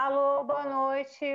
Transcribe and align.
Alô, 0.00 0.44
boa 0.44 0.62
noite, 0.62 1.26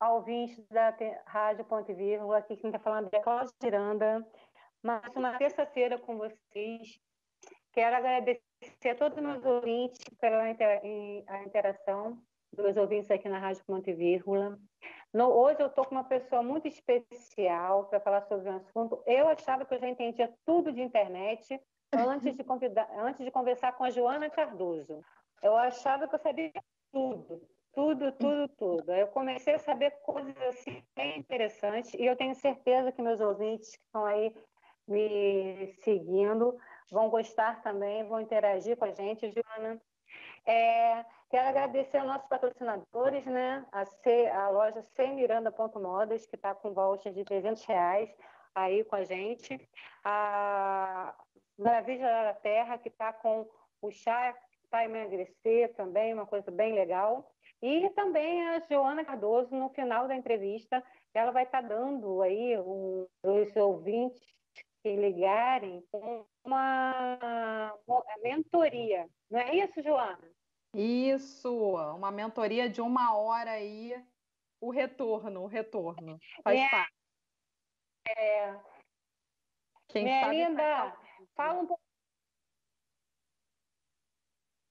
ouvintes 0.00 0.66
da 0.68 0.96
Rádio 1.26 1.62
Ponte 1.66 1.92
Vírgula. 1.92 2.38
Aqui 2.38 2.56
quem 2.56 2.70
está 2.70 2.78
falando 2.78 3.10
é 3.12 3.20
Cláudia 3.20 3.52
Miranda. 3.62 4.26
Mais 4.82 5.14
uma 5.14 5.36
terça-feira 5.36 5.98
com 5.98 6.16
vocês. 6.16 6.98
Quero 7.74 7.96
agradecer 7.96 8.88
a 8.88 8.94
todos 8.94 9.18
os 9.18 9.22
meus 9.22 9.44
ouvintes 9.44 9.98
pela 10.18 10.48
interação 10.48 12.18
dos 12.50 12.78
ouvintes 12.78 13.10
aqui 13.10 13.28
na 13.28 13.38
Rádio 13.38 13.62
Ponte 13.66 13.92
Vírgula. 13.92 14.58
No, 15.12 15.26
hoje 15.26 15.60
eu 15.60 15.66
estou 15.66 15.84
com 15.84 15.96
uma 15.96 16.04
pessoa 16.04 16.42
muito 16.42 16.66
especial 16.66 17.84
para 17.90 18.00
falar 18.00 18.22
sobre 18.22 18.48
um 18.48 18.56
assunto. 18.56 19.02
Eu 19.04 19.28
achava 19.28 19.66
que 19.66 19.74
eu 19.74 19.80
já 19.80 19.88
entendia 19.90 20.32
tudo 20.46 20.72
de 20.72 20.80
internet 20.80 21.60
antes 21.92 22.34
de, 22.34 22.42
convidar, 22.42 22.88
antes 22.96 23.22
de 23.22 23.30
conversar 23.30 23.72
com 23.72 23.84
a 23.84 23.90
Joana 23.90 24.30
Cardoso. 24.30 25.04
Eu 25.42 25.54
achava 25.54 26.08
que 26.08 26.14
eu 26.14 26.18
sabia 26.18 26.50
tudo, 26.90 27.46
tudo, 27.76 28.10
tudo, 28.12 28.48
tudo. 28.48 28.92
Eu 28.94 29.06
comecei 29.08 29.54
a 29.54 29.58
saber 29.58 29.90
coisas 30.00 30.34
assim 30.48 30.82
bem 30.96 31.18
interessantes 31.18 31.92
e 31.92 32.06
eu 32.06 32.16
tenho 32.16 32.34
certeza 32.34 32.90
que 32.90 33.02
meus 33.02 33.20
ouvintes 33.20 33.76
que 33.76 33.84
estão 33.84 34.06
aí 34.06 34.34
me 34.88 35.74
seguindo 35.82 36.58
vão 36.90 37.10
gostar 37.10 37.60
também, 37.62 38.02
vão 38.04 38.18
interagir 38.18 38.78
com 38.78 38.86
a 38.86 38.92
gente, 38.92 39.30
Joana. 39.30 39.78
É, 40.46 41.04
quero 41.28 41.48
agradecer 41.48 41.98
aos 41.98 42.06
nossos 42.06 42.26
patrocinadores, 42.28 43.26
né? 43.26 43.66
A, 43.70 43.84
C, 43.84 44.26
a 44.28 44.48
loja 44.48 44.80
C 44.80 45.08
Miranda.modas, 45.08 46.26
que 46.26 46.36
está 46.36 46.54
com 46.54 46.72
voucher 46.72 47.12
de 47.12 47.24
300 47.24 47.62
reais 47.66 48.08
aí 48.54 48.84
com 48.84 48.96
a 48.96 49.04
gente. 49.04 49.68
A 50.02 51.14
Maravilha 51.58 52.06
da 52.06 52.34
Terra, 52.34 52.78
que 52.78 52.88
está 52.88 53.12
com 53.12 53.46
o 53.82 53.90
chá 53.90 54.34
para 54.70 54.86
emagrecer 54.86 55.74
também, 55.74 56.14
uma 56.14 56.26
coisa 56.26 56.50
bem 56.50 56.72
legal. 56.72 57.35
E 57.66 57.90
também 57.90 58.46
a 58.46 58.60
Joana 58.60 59.04
Cardoso, 59.04 59.52
no 59.52 59.68
final 59.70 60.06
da 60.06 60.14
entrevista, 60.14 60.80
ela 61.12 61.32
vai 61.32 61.42
estar 61.42 61.62
tá 61.62 61.66
dando 61.66 62.22
aí 62.22 62.56
um, 62.60 63.08
os 63.24 63.56
ouvintes 63.56 64.22
que 64.80 64.94
ligarem 64.94 65.84
uma, 66.44 67.76
uma 67.84 68.04
mentoria. 68.22 69.10
Não 69.28 69.40
é 69.40 69.56
isso, 69.56 69.82
Joana? 69.82 70.30
Isso, 70.72 71.74
uma 71.96 72.12
mentoria 72.12 72.70
de 72.70 72.80
uma 72.80 73.16
hora 73.16 73.50
aí, 73.50 74.00
o 74.60 74.70
retorno, 74.70 75.42
o 75.42 75.46
retorno. 75.48 76.20
Faz 76.44 76.60
é, 76.60 76.68
parte. 76.68 76.94
É, 78.16 78.60
Quem 79.88 80.04
minha 80.04 80.20
sabe 80.20 80.36
linda, 80.36 80.96
fala 81.34 81.62
um 81.62 81.66
pouco. 81.66 81.82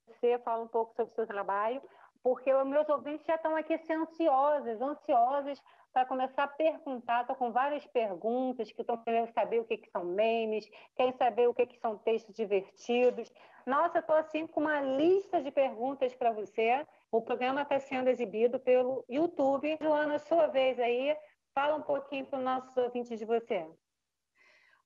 Você 0.08 0.40
fala 0.40 0.64
um 0.64 0.68
pouco 0.70 0.96
sobre 0.96 1.12
o 1.12 1.16
seu 1.16 1.28
trabalho, 1.28 1.82
porque 2.26 2.52
meus 2.64 2.90
ouvintes 2.90 3.24
já 3.28 3.36
estão 3.36 3.56
aqui 3.56 3.76
ansiosos, 3.76 4.82
ansiosos 4.82 5.62
para 5.94 6.08
começar 6.08 6.46
a 6.46 6.48
perguntar. 6.48 7.22
Estou 7.22 7.36
com 7.36 7.52
várias 7.52 7.86
perguntas 7.86 8.72
que 8.72 8.82
estão 8.82 8.98
querendo 8.98 9.32
saber 9.32 9.60
o 9.60 9.64
que, 9.64 9.78
que 9.78 9.92
são 9.92 10.04
memes, 10.04 10.68
querem 10.96 11.14
saber 11.14 11.48
o 11.48 11.54
que, 11.54 11.68
que 11.68 11.78
são 11.78 12.00
textos 12.00 12.34
divertidos. 12.34 13.32
Nossa, 13.64 14.00
estou 14.00 14.16
assim 14.16 14.48
com 14.48 14.62
uma 14.62 14.82
lista 14.82 15.40
de 15.40 15.52
perguntas 15.52 16.16
para 16.16 16.32
você. 16.32 16.84
O 17.12 17.22
programa 17.22 17.62
está 17.62 17.80
sendo 17.80 18.10
exibido 18.10 18.60
pelo 18.60 19.06
YouTube. 19.08 19.78
Joana, 19.80 20.18
sua 20.18 20.48
vez 20.48 20.80
aí, 20.80 21.16
fala 21.54 21.76
um 21.76 21.84
pouquinho 21.84 22.26
para 22.26 22.40
os 22.40 22.44
nossos 22.44 22.76
ouvintes 22.76 23.20
de 23.20 23.26
você. 23.26 23.70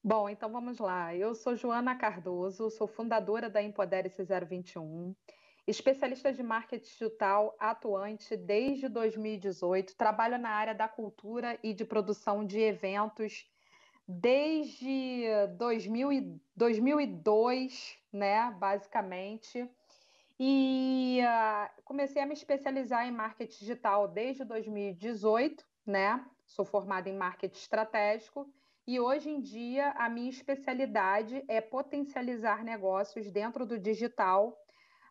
Bom, 0.04 0.28
então 0.28 0.52
vamos 0.52 0.78
lá. 0.78 1.16
Eu 1.16 1.34
sou 1.34 1.56
Joana 1.56 1.98
Cardoso, 1.98 2.70
sou 2.70 2.86
fundadora 2.86 3.50
da 3.50 3.62
Empodere-se 3.62 4.26
021, 4.26 5.16
especialista 5.70 6.34
de 6.34 6.42
marketing 6.42 6.84
digital 6.84 7.56
atuante 7.60 8.36
desde 8.36 8.90
2018, 8.90 9.96
trabalho 9.96 10.38
na 10.38 10.50
área 10.50 10.74
da 10.74 10.88
cultura 10.88 11.60
e 11.62 11.74
de 11.74 11.86
produção 11.86 12.46
de 12.46 12.60
eventos 12.60 13.48
desde 14.08 15.26
2000 15.58 16.40
2002, 16.56 17.98
né, 18.12 18.52
basicamente. 18.60 19.70
E 20.40 21.20
uh, 21.22 21.84
comecei 21.84 22.22
a 22.22 22.26
me 22.26 22.34
especializar 22.34 23.06
em 23.06 23.12
marketing 23.12 23.60
digital 23.60 24.08
desde 24.08 24.44
2018, 24.46 25.64
né? 25.86 26.26
Sou 26.46 26.66
formada 26.66 27.10
em 27.10 27.16
marketing 27.16 27.60
estratégico 27.60 28.52
e 28.88 29.00
hoje 29.00 29.30
em 29.30 29.40
dia 29.40 29.92
a 29.92 30.10
minha 30.10 30.32
especialidade 30.32 31.44
é 31.48 31.62
potencializar 31.62 32.64
negócios 32.64 33.30
dentro 33.30 33.64
do 33.64 33.78
digital 33.78 34.58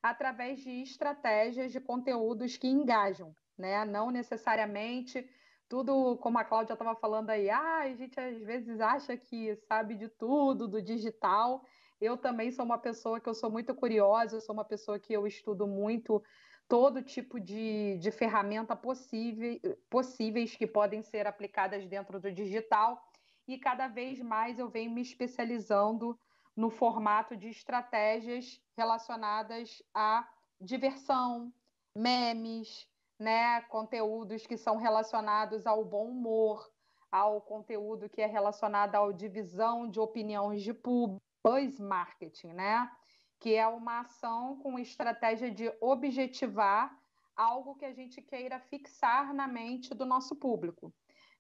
através 0.03 0.61
de 0.61 0.83
estratégias 0.83 1.73
de 1.73 1.81
conteúdos 1.81 2.57
que 2.57 2.69
engajam, 2.69 3.35
né? 3.57 3.85
Não 3.85 4.11
necessariamente 4.11 5.29
tudo 5.69 6.17
como 6.19 6.39
a 6.39 6.45
Cláudia 6.45 6.73
estava 6.73 6.95
falando 6.97 7.31
aí, 7.31 7.51
ah, 7.51 7.81
a 7.81 7.95
gente 7.95 8.19
às 8.19 8.39
vezes 8.43 8.81
acha 8.81 9.17
que 9.17 9.55
sabe 9.69 9.95
de 9.95 10.09
tudo 10.09 10.67
do 10.67 10.81
digital. 10.81 11.63
Eu 12.01 12.17
também 12.17 12.51
sou 12.51 12.65
uma 12.65 12.79
pessoa 12.79 13.21
que 13.21 13.29
eu 13.29 13.35
sou 13.35 13.51
muito 13.51 13.75
curiosa, 13.75 14.37
eu 14.37 14.41
sou 14.41 14.55
uma 14.55 14.65
pessoa 14.65 14.99
que 14.99 15.13
eu 15.13 15.27
estudo 15.27 15.67
muito 15.67 16.23
todo 16.69 17.03
tipo 17.03 17.41
de, 17.41 17.99
de 17.99 18.11
ferramenta 18.11 18.77
possível, 18.77 19.59
possíveis 19.91 20.55
que 20.55 20.67
podem 20.67 21.03
ser 21.03 21.27
aplicadas 21.27 21.87
dentro 21.87 22.21
do 22.21 22.31
digital 22.31 23.03
e 23.47 23.59
cada 23.59 23.89
vez 23.89 24.21
mais 24.21 24.59
eu 24.59 24.69
venho 24.69 24.91
me 24.91 25.01
especializando 25.01 26.19
no 26.59 26.71
formato 26.71 27.37
de 27.37 27.49
estratégias 27.49 28.61
relacionadas 28.77 29.81
à 29.95 30.29
diversão, 30.61 31.53
memes, 31.95 32.85
né, 33.17 33.61
conteúdos 33.69 34.45
que 34.45 34.57
são 34.57 34.77
relacionados 34.77 35.69
ao 35.69 35.85
bom 35.85 36.07
humor, 36.07 36.69
ao 37.13 37.41
conteúdo 37.41 38.09
que 38.09 38.21
é 38.21 38.27
relacionado 38.27 38.97
à 38.97 39.13
divisão 39.13 39.89
de 39.89 40.01
opiniões 40.01 40.61
de 40.61 40.75
público, 40.75 41.23
buzz 41.45 41.79
marketing, 41.79 42.49
né? 42.49 42.91
Que 43.39 43.55
é 43.55 43.69
uma 43.69 44.01
ação 44.01 44.57
com 44.57 44.81
estratégia 44.81 45.53
de 45.53 45.73
objetivar 45.81 46.93
algo 47.37 47.77
que 47.77 47.85
a 47.85 47.93
gente 47.93 48.21
queira 48.21 48.59
fixar 48.59 49.33
na 49.33 49.47
mente 49.47 49.95
do 49.95 50.05
nosso 50.05 50.35
público. 50.35 50.93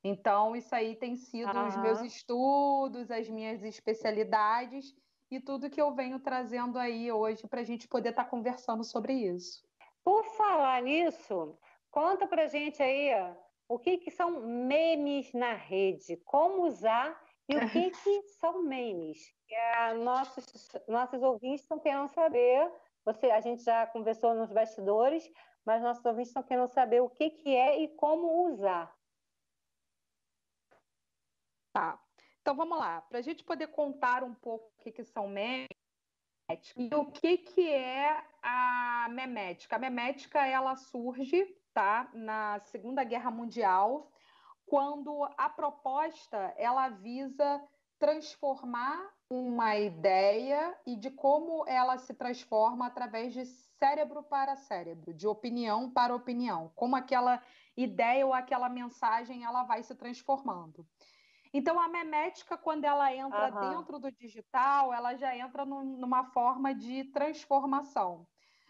Então, 0.05 0.55
isso 0.55 0.73
aí 0.73 0.95
tem 0.95 1.17
sido 1.17 1.59
os 1.67 1.77
meus 1.77 2.00
estudos, 2.03 3.11
as 3.11 3.29
minhas 3.29 3.65
especialidades 3.65 4.95
e 5.31 5.41
tudo 5.41 5.71
que 5.71 5.81
eu 5.81 5.94
venho 5.94 6.19
trazendo 6.21 6.78
aí 6.78 7.11
hoje 7.12 7.47
para 7.47 7.61
a 7.61 7.65
gente 7.65 7.87
poder 7.89 8.11
estar 8.11 8.25
tá 8.25 8.31
conversando 8.31 8.84
sobre 8.84 9.12
isso. 9.12 9.66
Por 10.03 10.25
falar 10.25 10.83
nisso, 10.83 11.59
Conta 11.91 12.27
pra 12.27 12.47
gente 12.47 12.83
aí 12.83 13.15
ó, 13.15 13.34
o 13.69 13.78
que, 13.78 13.99
que 13.99 14.11
são 14.11 14.41
memes 14.41 15.33
na 15.33 15.55
rede, 15.55 16.17
como 16.19 16.67
usar 16.67 17.21
e 17.49 17.56
o 17.56 17.71
que, 17.71 17.91
que 17.91 18.22
são 18.38 18.62
memes. 18.62 19.34
É, 19.50 19.94
nossos, 19.94 20.69
nossos 20.87 21.22
ouvintes 21.22 21.62
estão 21.62 21.78
querendo 21.78 22.09
saber, 22.09 22.71
você, 23.05 23.31
a 23.31 23.41
gente 23.41 23.62
já 23.62 23.87
conversou 23.87 24.34
nos 24.34 24.53
bastidores, 24.53 25.28
mas 25.65 25.83
nossos 25.83 26.05
ouvintes 26.05 26.28
estão 26.28 26.43
querendo 26.43 26.69
saber 26.69 27.00
o 27.00 27.11
que, 27.11 27.31
que 27.31 27.55
é 27.56 27.81
e 27.81 27.88
como 27.97 28.53
usar. 28.53 28.94
Tá. 31.72 32.00
Então 32.49 32.57
vamos 32.57 32.79
lá, 32.79 33.03
para 33.03 33.19
a 33.19 33.21
gente 33.21 33.45
poder 33.45 33.67
contar 33.67 34.25
um 34.25 34.33
pouco 34.33 34.69
o 34.69 34.83
que, 34.83 34.91
que 34.91 35.05
são 35.05 35.29
memes, 35.29 35.69
e 36.75 36.89
o 36.95 37.05
que, 37.05 37.37
que 37.37 37.71
é 37.71 38.25
a 38.43 39.07
memética? 39.11 39.77
A 39.77 39.79
memética 39.79 40.47
ela 40.47 40.75
surge 40.75 41.45
tá, 41.75 42.09
na 42.15 42.59
Segunda 42.61 43.05
Guerra 43.05 43.31
Mundial, 43.31 44.11
quando 44.65 45.29
a 45.37 45.51
proposta 45.51 46.55
ela 46.57 46.89
visa 46.89 47.63
transformar 47.99 48.99
uma 49.29 49.77
ideia 49.77 50.75
e 50.87 50.97
de 50.97 51.11
como 51.11 51.69
ela 51.69 51.99
se 51.99 52.15
transforma 52.15 52.87
através 52.87 53.35
de 53.35 53.45
cérebro 53.45 54.23
para 54.23 54.57
cérebro, 54.57 55.13
de 55.13 55.29
opinião 55.29 55.91
para 55.91 56.17
opinião, 56.17 56.73
como 56.75 56.97
aquela 56.97 57.43
ideia 57.77 58.25
ou 58.25 58.33
aquela 58.33 58.71
mensagem 58.71 59.44
ela 59.44 59.65
vai 59.65 59.83
se 59.83 59.94
transformando. 59.94 60.87
Então 61.58 61.81
a 61.81 61.88
memética, 61.88 62.56
quando 62.56 62.84
ela 62.84 63.12
entra 63.12 63.52
uhum. 63.52 63.70
dentro 63.70 63.99
do 63.99 64.12
digital, 64.12 64.94
ela 64.94 65.16
já 65.16 65.37
entra 65.37 65.64
num, 65.64 65.82
numa 65.82 66.22
forma 66.26 66.72
de 66.72 67.02
transformação. 67.06 68.25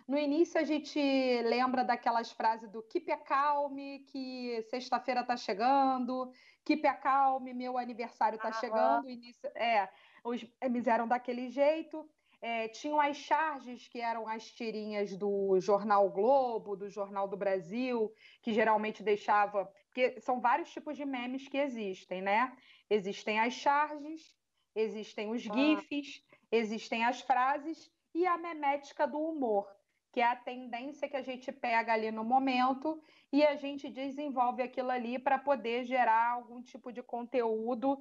No 0.06 0.16
início 0.16 0.58
a 0.58 0.64
gente 0.64 0.98
lembra 1.42 1.84
daquelas 1.84 2.32
frases 2.32 2.70
do 2.70 2.82
keep 2.82 3.12
a 3.12 3.18
calme, 3.18 3.98
que 4.10 4.62
sexta-feira 4.70 5.20
está 5.20 5.36
chegando, 5.36 6.32
keep 6.64 6.86
a 6.86 6.94
calme, 6.94 7.52
meu 7.52 7.76
aniversário 7.76 8.36
está 8.36 8.50
chegando. 8.52 9.10
Início, 9.10 9.50
é, 9.54 9.86
os 10.24 10.42
memes 10.62 10.86
eram 10.86 11.06
daquele 11.06 11.50
jeito. 11.50 12.08
É, 12.40 12.68
tinham 12.68 13.00
as 13.00 13.16
charges, 13.16 13.88
que 13.88 14.00
eram 14.00 14.26
as 14.26 14.44
tirinhas 14.50 15.14
do 15.14 15.58
Jornal 15.60 16.08
Globo, 16.08 16.76
do 16.76 16.88
Jornal 16.88 17.26
do 17.28 17.36
Brasil, 17.36 18.10
que 18.40 18.54
geralmente 18.54 19.02
deixava. 19.02 19.66
Porque 19.88 20.20
são 20.20 20.40
vários 20.40 20.70
tipos 20.70 20.96
de 20.96 21.04
memes 21.04 21.48
que 21.48 21.58
existem, 21.58 22.22
né? 22.22 22.56
Existem 22.90 23.38
as 23.40 23.54
charges, 23.54 24.36
existem 24.74 25.30
os 25.30 25.48
ah. 25.48 25.52
GIFs, 25.52 26.22
existem 26.50 27.04
as 27.04 27.20
frases 27.20 27.90
e 28.14 28.26
a 28.26 28.38
memética 28.38 29.06
do 29.06 29.18
humor 29.18 29.66
que 30.12 30.20
é 30.20 30.26
a 30.26 30.36
tendência 30.36 31.08
que 31.08 31.16
a 31.16 31.22
gente 31.22 31.52
pega 31.52 31.92
ali 31.92 32.10
no 32.10 32.24
momento 32.24 33.00
e 33.32 33.44
a 33.44 33.56
gente 33.56 33.88
desenvolve 33.90 34.62
aquilo 34.62 34.90
ali 34.90 35.18
para 35.18 35.38
poder 35.38 35.84
gerar 35.84 36.32
algum 36.32 36.62
tipo 36.62 36.92
de 36.92 37.02
conteúdo 37.02 38.00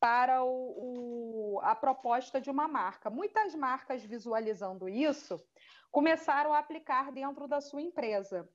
para 0.00 0.42
o, 0.44 1.54
o, 1.56 1.60
a 1.62 1.74
proposta 1.74 2.40
de 2.40 2.50
uma 2.50 2.68
marca. 2.68 3.08
Muitas 3.08 3.54
marcas 3.54 4.04
visualizando 4.04 4.88
isso 4.88 5.42
começaram 5.90 6.52
a 6.52 6.58
aplicar 6.58 7.12
dentro 7.12 7.46
da 7.46 7.60
sua 7.60 7.80
empresa. 7.80 8.48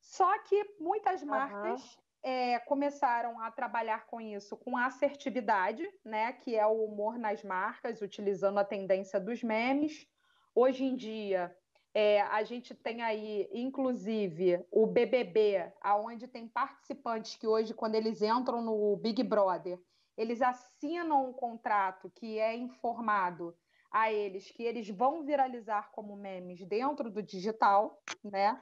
Só 0.00 0.38
que 0.40 0.76
muitas 0.78 1.22
marcas 1.22 1.82
uhum. 1.82 2.02
É, 2.26 2.58
começaram 2.58 3.40
a 3.40 3.52
trabalhar 3.52 4.04
com 4.06 4.20
isso 4.20 4.56
com 4.56 4.76
assertividade, 4.76 5.88
né, 6.04 6.32
que 6.32 6.56
é 6.56 6.66
o 6.66 6.84
humor 6.84 7.16
nas 7.16 7.44
marcas, 7.44 8.02
utilizando 8.02 8.58
a 8.58 8.64
tendência 8.64 9.20
dos 9.20 9.44
memes. 9.44 10.08
Hoje 10.52 10.82
em 10.82 10.96
dia, 10.96 11.56
é, 11.94 12.22
a 12.22 12.42
gente 12.42 12.74
tem 12.74 13.00
aí, 13.00 13.48
inclusive, 13.52 14.60
o 14.72 14.88
BBB, 14.88 15.72
aonde 15.80 16.26
tem 16.26 16.48
participantes 16.48 17.36
que 17.36 17.46
hoje, 17.46 17.72
quando 17.72 17.94
eles 17.94 18.20
entram 18.20 18.60
no 18.60 18.96
Big 18.96 19.22
Brother, 19.22 19.78
eles 20.18 20.42
assinam 20.42 21.30
um 21.30 21.32
contrato 21.32 22.10
que 22.10 22.40
é 22.40 22.56
informado 22.56 23.56
a 23.88 24.10
eles 24.10 24.50
que 24.50 24.64
eles 24.64 24.88
vão 24.88 25.24
viralizar 25.24 25.92
como 25.92 26.16
memes 26.16 26.66
dentro 26.66 27.08
do 27.08 27.22
digital, 27.22 28.02
né? 28.24 28.60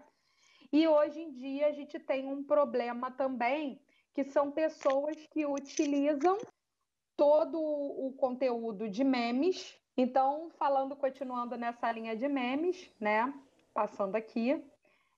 E 0.75 0.89
hoje 0.89 1.21
em 1.21 1.33
dia 1.33 1.69
a 1.69 1.73
gente 1.73 1.99
tem 1.99 2.27
um 2.27 2.43
problema 2.43 3.11
também, 3.11 3.81
que 4.13 4.25
são 4.25 4.51
pessoas 4.51 5.17
que 5.29 5.47
utilizam 5.47 6.37
todo 7.17 7.59
o 7.59 8.13
conteúdo 8.19 8.89
de 8.89 9.05
memes 9.05 9.81
então, 9.97 10.51
falando, 10.59 10.97
continuando 10.97 11.57
nessa 11.57 11.91
linha 11.93 12.17
de 12.17 12.27
memes, 12.27 12.91
né? 12.99 13.33
Passando 13.73 14.17
aqui, 14.17 14.61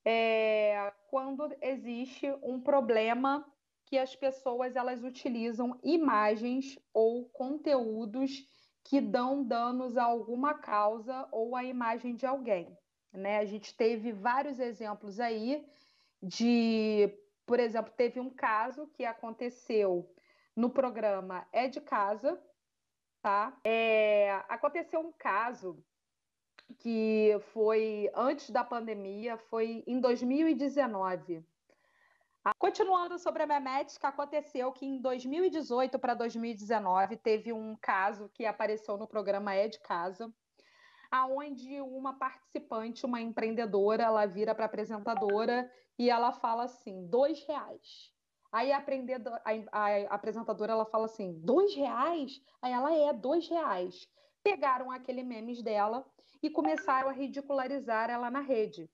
é, 0.04 0.92
quando 1.08 1.48
existe 1.62 2.30
um 2.42 2.60
problema 2.60 3.44
que 3.86 3.96
as 3.96 4.14
pessoas 4.14 4.76
elas 4.76 5.02
utilizam 5.02 5.78
imagens 5.82 6.78
ou 6.92 7.24
conteúdos 7.30 8.44
que 8.84 9.00
dão 9.00 9.42
danos 9.42 9.96
a 9.96 10.04
alguma 10.04 10.54
causa 10.54 11.26
ou 11.32 11.56
à 11.56 11.64
imagem 11.64 12.14
de 12.14 12.26
alguém. 12.26 12.76
Né? 13.16 13.38
A 13.38 13.44
gente 13.44 13.74
teve 13.74 14.12
vários 14.12 14.58
exemplos 14.58 15.18
aí 15.18 15.66
de, 16.22 17.12
por 17.46 17.58
exemplo, 17.58 17.92
teve 17.96 18.20
um 18.20 18.30
caso 18.30 18.86
que 18.88 19.04
aconteceu 19.04 20.08
no 20.54 20.70
programa 20.70 21.46
É 21.52 21.66
de 21.66 21.80
Casa, 21.80 22.40
tá? 23.22 23.58
É, 23.64 24.32
aconteceu 24.48 25.00
um 25.00 25.12
caso 25.12 25.82
que 26.78 27.36
foi 27.52 28.10
antes 28.14 28.50
da 28.50 28.64
pandemia, 28.64 29.36
foi 29.36 29.84
em 29.86 30.00
2019. 30.00 31.44
Continuando 32.58 33.18
sobre 33.18 33.42
a 33.42 33.46
memética, 33.46 34.08
aconteceu 34.08 34.70
que 34.72 34.86
em 34.86 35.00
2018 35.00 35.98
para 35.98 36.14
2019 36.14 37.16
teve 37.16 37.52
um 37.52 37.76
caso 37.76 38.30
que 38.32 38.46
apareceu 38.46 38.96
no 38.96 39.06
programa 39.06 39.54
É 39.54 39.66
de 39.66 39.80
Casa, 39.80 40.32
aonde 41.16 41.80
uma 41.80 42.12
participante, 42.12 43.06
uma 43.06 43.20
empreendedora, 43.20 44.04
ela 44.04 44.26
vira 44.26 44.54
para 44.54 44.66
apresentadora 44.66 45.70
e 45.98 46.10
ela 46.10 46.32
fala 46.32 46.64
assim, 46.64 47.06
dois 47.08 47.44
reais. 47.46 48.12
Aí 48.52 48.72
a, 48.72 48.78
a, 48.82 49.78
a, 49.78 50.14
apresentadora 50.14 50.72
ela 50.72 50.84
fala 50.86 51.06
assim, 51.06 51.40
dois 51.40 51.74
reais? 51.74 52.40
Aí 52.62 52.72
ela 52.72 52.94
é, 52.94 53.12
dois 53.12 53.48
reais. 53.48 54.08
Pegaram 54.42 54.90
aquele 54.90 55.22
memes 55.22 55.62
dela 55.62 56.06
e 56.42 56.50
começaram 56.50 57.08
a 57.08 57.12
ridicularizar 57.12 58.10
ela 58.10 58.30
na 58.30 58.40
rede. 58.40 58.88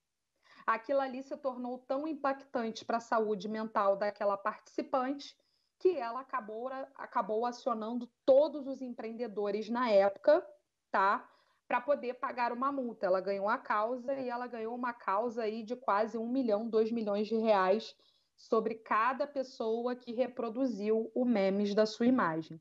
Aquilo 0.66 1.00
ali 1.00 1.22
se 1.22 1.36
tornou 1.36 1.78
tão 1.78 2.06
impactante 2.06 2.84
para 2.84 2.98
a 2.98 3.00
saúde 3.00 3.48
mental 3.48 3.96
daquela 3.96 4.36
participante 4.36 5.36
que 5.78 5.98
ela 5.98 6.20
acabou, 6.20 6.68
acabou 6.94 7.44
acionando 7.44 8.08
todos 8.24 8.68
os 8.68 8.80
empreendedores 8.80 9.68
na 9.68 9.90
época, 9.90 10.46
tá? 10.92 11.28
Para 11.72 11.80
poder 11.80 12.12
pagar 12.16 12.52
uma 12.52 12.70
multa. 12.70 13.06
Ela 13.06 13.18
ganhou 13.18 13.48
a 13.48 13.56
causa 13.56 14.12
e 14.12 14.28
ela 14.28 14.46
ganhou 14.46 14.74
uma 14.74 14.92
causa 14.92 15.44
aí 15.44 15.62
de 15.62 15.74
quase 15.74 16.18
um 16.18 16.28
milhão, 16.28 16.68
dois 16.68 16.92
milhões 16.92 17.26
de 17.26 17.34
reais 17.34 17.96
sobre 18.36 18.74
cada 18.74 19.26
pessoa 19.26 19.96
que 19.96 20.12
reproduziu 20.12 21.10
o 21.14 21.24
memes 21.24 21.74
da 21.74 21.86
sua 21.86 22.04
imagem. 22.04 22.60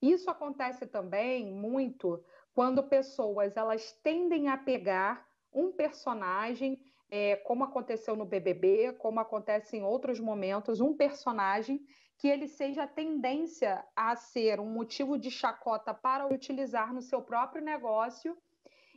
Isso 0.00 0.30
acontece 0.30 0.86
também 0.86 1.52
muito 1.52 2.22
quando 2.54 2.80
pessoas 2.84 3.56
elas 3.56 3.90
tendem 4.04 4.46
a 4.46 4.56
pegar 4.56 5.26
um 5.52 5.72
personagem, 5.72 6.80
é, 7.10 7.34
como 7.34 7.64
aconteceu 7.64 8.14
no 8.14 8.24
BBB, 8.24 8.92
como 8.98 9.18
acontece 9.18 9.76
em 9.76 9.82
outros 9.82 10.20
momentos, 10.20 10.80
um 10.80 10.96
personagem 10.96 11.84
que 12.18 12.26
ele 12.26 12.48
seja 12.48 12.86
tendência 12.86 13.84
a 13.94 14.16
ser 14.16 14.58
um 14.58 14.66
motivo 14.66 15.16
de 15.16 15.30
chacota 15.30 15.94
para 15.94 16.26
utilizar 16.26 16.92
no 16.92 17.00
seu 17.00 17.22
próprio 17.22 17.62
negócio 17.62 18.36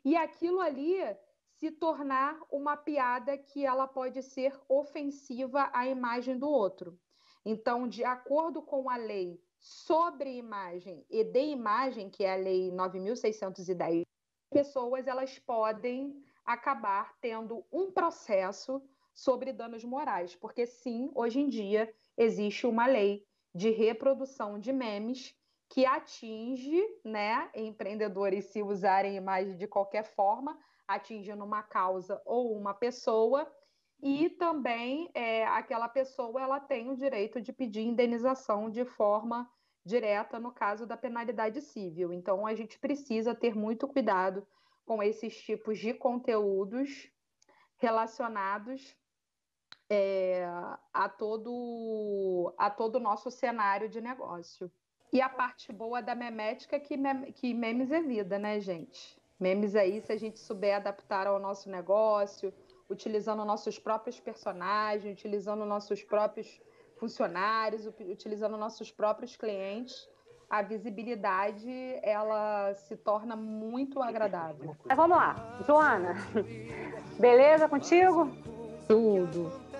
e 0.04 0.16
aquilo 0.18 0.60
ali 0.60 0.98
se 1.52 1.70
tornar 1.70 2.36
uma 2.52 2.76
piada 2.76 3.38
que 3.38 3.64
ela 3.64 3.88
pode 3.88 4.24
ser 4.24 4.60
ofensiva 4.68 5.70
à 5.72 5.88
imagem 5.88 6.36
do 6.36 6.50
outro. 6.50 7.00
Então, 7.46 7.88
de 7.88 8.04
acordo 8.04 8.64
com 8.64 8.90
a 8.90 8.98
lei 8.98 9.40
sobre 9.60 10.36
imagem 10.38 11.06
e 11.08 11.24
de 11.24 11.46
imagem, 11.46 12.10
que 12.10 12.24
é 12.24 12.34
a 12.34 12.38
lei 12.38 12.72
9610, 12.72 14.04
pessoas 14.50 15.06
elas 15.06 15.38
podem 15.38 16.24
acabar 16.44 17.16
tendo 17.22 17.64
um 17.72 17.92
processo 17.92 18.82
sobre 19.14 19.54
danos 19.54 19.84
morais, 19.84 20.36
porque 20.36 20.66
sim, 20.66 21.12
hoje 21.14 21.40
em 21.40 21.48
dia 21.48 21.94
existe 22.22 22.68
uma 22.68 22.86
lei 22.86 23.26
de 23.54 23.70
reprodução 23.70 24.60
de 24.60 24.72
memes 24.72 25.36
que 25.70 25.86
atinge, 25.86 26.82
né, 27.04 27.50
empreendedores 27.56 28.46
se 28.46 28.62
usarem 28.62 29.16
imagem 29.16 29.58
de 29.58 29.68
qualquer 29.68 30.04
forma, 30.04 30.58
atingindo 30.88 31.44
uma 31.44 31.64
causa 31.64 32.22
ou 32.26 32.56
uma 32.58 32.74
pessoa, 32.74 33.50
e 34.04 34.30
também 34.32 35.10
é, 35.14 35.46
aquela 35.46 35.88
pessoa 35.88 36.42
ela 36.42 36.60
tem 36.60 36.90
o 36.90 36.98
direito 36.98 37.40
de 37.40 37.54
pedir 37.54 37.82
indenização 37.82 38.70
de 38.70 38.84
forma 38.84 39.50
direta 39.86 40.40
no 40.40 40.52
caso 40.52 40.86
da 40.86 40.98
penalidade 40.98 41.62
civil. 41.62 42.12
Então 42.12 42.46
a 42.46 42.54
gente 42.54 42.78
precisa 42.80 43.34
ter 43.34 43.56
muito 43.56 43.88
cuidado 43.88 44.46
com 44.86 45.02
esses 45.02 45.40
tipos 45.42 45.80
de 45.80 45.94
conteúdos 45.94 47.10
relacionados 47.78 48.96
é, 49.94 50.48
a 50.94 51.10
todo 51.10 52.54
a 52.58 52.70
todo 52.70 52.96
o 52.96 53.00
nosso 53.00 53.30
cenário 53.30 53.90
de 53.90 54.00
negócio. 54.00 54.72
E 55.12 55.20
a 55.20 55.28
parte 55.28 55.74
boa 55.74 56.02
da 56.02 56.16
memética 56.16 56.78
é 56.78 56.80
que, 56.80 56.96
mem 56.96 57.34
que 57.34 57.54
memes 57.54 57.92
é 57.92 58.02
vida, 58.02 58.40
né, 58.40 58.62
gente? 58.62 59.22
Memes 59.38 59.76
aí, 59.76 60.00
se 60.00 60.14
a 60.14 60.18
gente 60.18 60.40
souber 60.40 60.78
adaptar 60.78 61.28
ao 61.28 61.38
nosso 61.40 61.70
negócio, 61.70 62.54
utilizando 62.90 63.44
nossos 63.44 63.78
próprios 63.78 64.18
personagens, 64.18 65.12
utilizando 65.12 65.66
nossos 65.66 66.02
próprios 66.02 66.62
funcionários, 66.96 67.86
utilizando 67.86 68.56
nossos 68.56 68.94
próprios 68.94 69.36
clientes, 69.36 70.08
a 70.50 70.62
visibilidade 70.62 71.70
ela 72.02 72.74
se 72.76 72.96
torna 72.96 73.36
muito 73.36 74.02
agradável. 74.02 74.74
Mas 74.86 74.96
vamos 74.96 75.18
lá, 75.18 75.36
Joana, 75.68 76.16
beleza 77.20 77.68
contigo? 77.68 78.32
Tudo. 78.88 79.71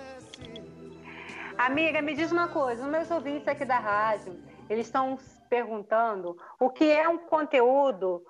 Amiga, 1.64 2.02
me 2.02 2.12
diz 2.12 2.32
uma 2.32 2.48
coisa, 2.48 2.82
os 2.82 2.90
meus 2.90 3.08
ouvintes 3.08 3.46
aqui 3.46 3.64
da 3.64 3.78
rádio, 3.78 4.36
eles 4.68 4.86
estão 4.86 5.16
perguntando 5.48 6.36
o 6.58 6.68
que 6.68 6.90
é 6.90 7.08
um 7.08 7.18
conteúdo 7.18 8.24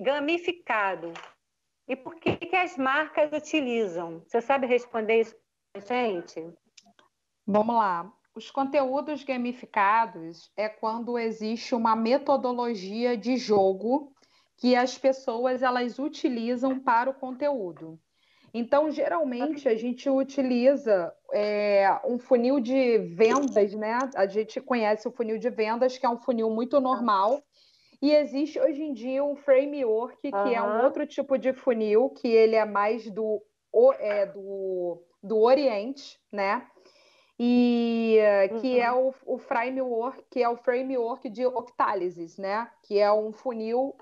gamificado. 0.00 1.12
E 1.86 1.94
por 1.94 2.14
que, 2.14 2.36
que 2.36 2.56
as 2.56 2.78
marcas 2.78 3.30
utilizam? 3.30 4.22
Você 4.26 4.40
sabe 4.40 4.66
responder 4.66 5.20
isso 5.20 5.36
para 5.70 5.82
gente? 5.82 6.42
Vamos 7.46 7.76
lá. 7.76 8.10
Os 8.34 8.50
conteúdos 8.50 9.22
gamificados 9.22 10.50
é 10.56 10.66
quando 10.66 11.18
existe 11.18 11.74
uma 11.74 11.94
metodologia 11.94 13.18
de 13.18 13.36
jogo 13.36 14.14
que 14.56 14.74
as 14.74 14.96
pessoas 14.96 15.62
elas 15.62 15.98
utilizam 15.98 16.80
para 16.80 17.10
o 17.10 17.14
conteúdo. 17.14 18.00
Então, 18.52 18.90
geralmente, 18.90 19.68
a 19.68 19.74
gente 19.76 20.10
utiliza 20.10 21.12
é, 21.32 22.00
um 22.04 22.18
funil 22.18 22.58
de 22.60 22.98
vendas, 22.98 23.74
né? 23.74 23.98
A 24.16 24.26
gente 24.26 24.60
conhece 24.60 25.06
o 25.06 25.12
funil 25.12 25.38
de 25.38 25.48
vendas, 25.48 25.96
que 25.96 26.04
é 26.04 26.08
um 26.08 26.18
funil 26.18 26.50
muito 26.50 26.80
normal, 26.80 27.42
e 28.02 28.12
existe 28.12 28.58
hoje 28.58 28.82
em 28.82 28.92
dia 28.92 29.22
um 29.22 29.36
framework, 29.36 30.16
que 30.20 30.34
uhum. 30.34 30.48
é 30.48 30.62
um 30.62 30.84
outro 30.84 31.06
tipo 31.06 31.36
de 31.36 31.52
funil, 31.52 32.08
que 32.10 32.28
ele 32.28 32.56
é 32.56 32.64
mais 32.64 33.08
do, 33.10 33.42
é, 33.98 34.26
do, 34.26 35.02
do 35.22 35.38
Oriente, 35.38 36.18
né? 36.32 36.66
E 37.38 38.18
que 38.60 38.74
uhum. 38.74 38.82
é 38.82 38.92
o, 38.92 39.14
o 39.26 39.38
framework, 39.38 40.24
que 40.30 40.42
é 40.42 40.48
o 40.48 40.56
framework 40.56 41.28
de 41.28 41.46
octálises, 41.46 42.36
né? 42.36 42.70
Que 42.82 42.98
é 42.98 43.12
um 43.12 43.32
funil, 43.32 43.94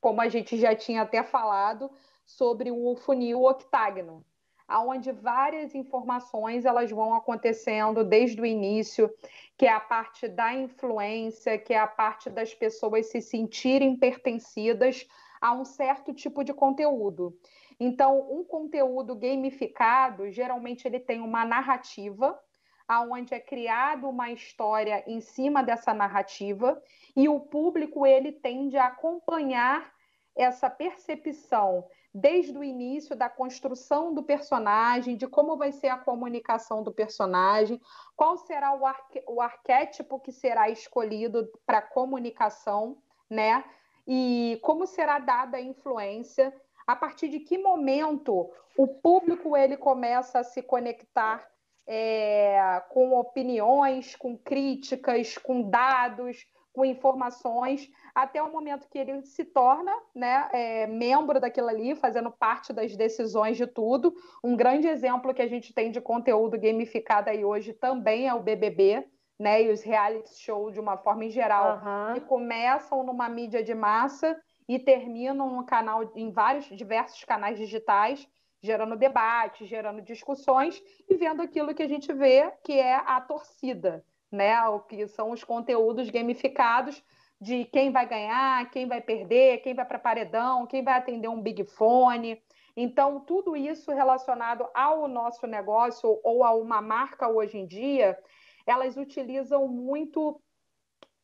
como 0.00 0.20
a 0.20 0.28
gente 0.28 0.58
já 0.58 0.74
tinha 0.74 1.02
até 1.02 1.22
falado, 1.22 1.90
sobre 2.36 2.70
o 2.70 2.94
funil 2.96 3.42
octágono, 3.42 4.24
aonde 4.66 5.12
várias 5.12 5.74
informações 5.74 6.64
elas 6.64 6.90
vão 6.90 7.14
acontecendo 7.14 8.04
desde 8.04 8.40
o 8.40 8.46
início, 8.46 9.12
que 9.56 9.66
é 9.66 9.72
a 9.72 9.80
parte 9.80 10.28
da 10.28 10.54
influência, 10.54 11.58
que 11.58 11.74
é 11.74 11.78
a 11.78 11.86
parte 11.86 12.30
das 12.30 12.54
pessoas 12.54 13.06
se 13.06 13.20
sentirem 13.20 13.96
pertencidas 13.96 15.06
a 15.40 15.52
um 15.52 15.64
certo 15.64 16.14
tipo 16.14 16.42
de 16.44 16.54
conteúdo. 16.54 17.36
Então, 17.78 18.20
um 18.30 18.44
conteúdo 18.44 19.14
gamificado, 19.14 20.30
geralmente 20.30 20.86
ele 20.86 21.00
tem 21.00 21.20
uma 21.20 21.44
narrativa, 21.44 22.38
aonde 22.86 23.34
é 23.34 23.40
criada 23.40 24.06
uma 24.06 24.30
história 24.30 25.02
em 25.06 25.20
cima 25.20 25.62
dessa 25.62 25.92
narrativa 25.92 26.80
e 27.16 27.28
o 27.28 27.40
público 27.40 28.06
ele 28.06 28.32
tende 28.32 28.76
a 28.76 28.86
acompanhar 28.86 29.92
essa 30.36 30.70
percepção 30.70 31.86
desde 32.14 32.56
o 32.56 32.62
início 32.62 33.16
da 33.16 33.28
construção 33.28 34.12
do 34.12 34.22
personagem, 34.22 35.16
de 35.16 35.26
como 35.26 35.56
vai 35.56 35.72
ser 35.72 35.88
a 35.88 35.96
comunicação 35.96 36.82
do 36.82 36.92
personagem, 36.92 37.80
qual 38.14 38.36
será 38.36 38.74
o, 38.74 38.84
arque 38.84 39.22
o 39.26 39.40
arquétipo 39.40 40.20
que 40.20 40.30
será 40.30 40.68
escolhido 40.68 41.50
para 41.64 41.80
comunicação, 41.80 42.98
né? 43.30 43.64
E 44.06 44.58
como 44.62 44.86
será 44.86 45.18
dada 45.18 45.56
a 45.56 45.62
influência, 45.62 46.54
a 46.86 46.94
partir 46.94 47.28
de 47.28 47.40
que 47.40 47.56
momento 47.56 48.50
o 48.76 48.86
público 48.86 49.56
ele 49.56 49.76
começa 49.76 50.40
a 50.40 50.44
se 50.44 50.62
conectar 50.62 51.46
é, 51.86 52.82
com 52.90 53.12
opiniões, 53.18 54.16
com 54.16 54.36
críticas, 54.36 55.38
com 55.38 55.62
dados, 55.62 56.46
com 56.72 56.84
informações, 56.84 57.90
até 58.14 58.42
o 58.42 58.50
momento 58.50 58.88
que 58.88 58.98
ele 58.98 59.22
se 59.22 59.44
torna 59.44 59.92
né, 60.14 60.48
é, 60.52 60.86
membro 60.86 61.38
daquilo 61.38 61.68
ali, 61.68 61.94
fazendo 61.94 62.30
parte 62.30 62.72
das 62.72 62.96
decisões 62.96 63.56
de 63.56 63.66
tudo. 63.66 64.14
Um 64.42 64.56
grande 64.56 64.88
exemplo 64.88 65.34
que 65.34 65.42
a 65.42 65.48
gente 65.48 65.74
tem 65.74 65.90
de 65.90 66.00
conteúdo 66.00 66.58
gamificado 66.58 67.28
aí 67.28 67.44
hoje 67.44 67.72
também 67.72 68.26
é 68.26 68.34
o 68.34 68.42
BBB, 68.42 69.06
né, 69.38 69.62
e 69.62 69.70
os 69.70 69.82
reality 69.82 70.38
shows 70.38 70.72
de 70.72 70.80
uma 70.80 70.96
forma 70.96 71.24
em 71.24 71.30
geral, 71.30 71.80
uhum. 71.84 72.14
que 72.14 72.20
começam 72.20 73.02
numa 73.02 73.28
mídia 73.28 73.62
de 73.62 73.74
massa 73.74 74.40
e 74.68 74.78
terminam 74.78 75.50
no 75.50 75.66
canal, 75.66 76.10
em 76.14 76.30
vários 76.30 76.66
diversos 76.66 77.24
canais 77.24 77.58
digitais, 77.58 78.26
gerando 78.62 78.96
debate, 78.96 79.66
gerando 79.66 80.00
discussões 80.00 80.80
e 81.08 81.16
vendo 81.16 81.42
aquilo 81.42 81.74
que 81.74 81.82
a 81.82 81.88
gente 81.88 82.12
vê 82.12 82.52
que 82.62 82.72
é 82.72 82.94
a 82.94 83.20
torcida, 83.20 84.04
né? 84.32 84.60
O 84.68 84.80
que 84.80 85.06
são 85.06 85.30
os 85.30 85.44
conteúdos 85.44 86.10
gamificados 86.10 87.02
de 87.40 87.64
quem 87.66 87.90
vai 87.90 88.08
ganhar, 88.08 88.70
quem 88.70 88.86
vai 88.86 89.00
perder, 89.00 89.58
quem 89.58 89.74
vai 89.74 89.84
para 89.84 89.98
paredão, 89.98 90.66
quem 90.66 90.82
vai 90.82 90.94
atender 90.94 91.28
um 91.28 91.42
big 91.42 91.64
fone. 91.64 92.40
Então, 92.76 93.20
tudo 93.20 93.56
isso 93.56 93.92
relacionado 93.92 94.66
ao 94.72 95.06
nosso 95.08 95.46
negócio 95.46 96.20
ou 96.22 96.44
a 96.44 96.54
uma 96.54 96.80
marca 96.80 97.28
hoje 97.28 97.58
em 97.58 97.66
dia, 97.66 98.16
elas 98.66 98.96
utilizam 98.96 99.68
muito 99.68 100.40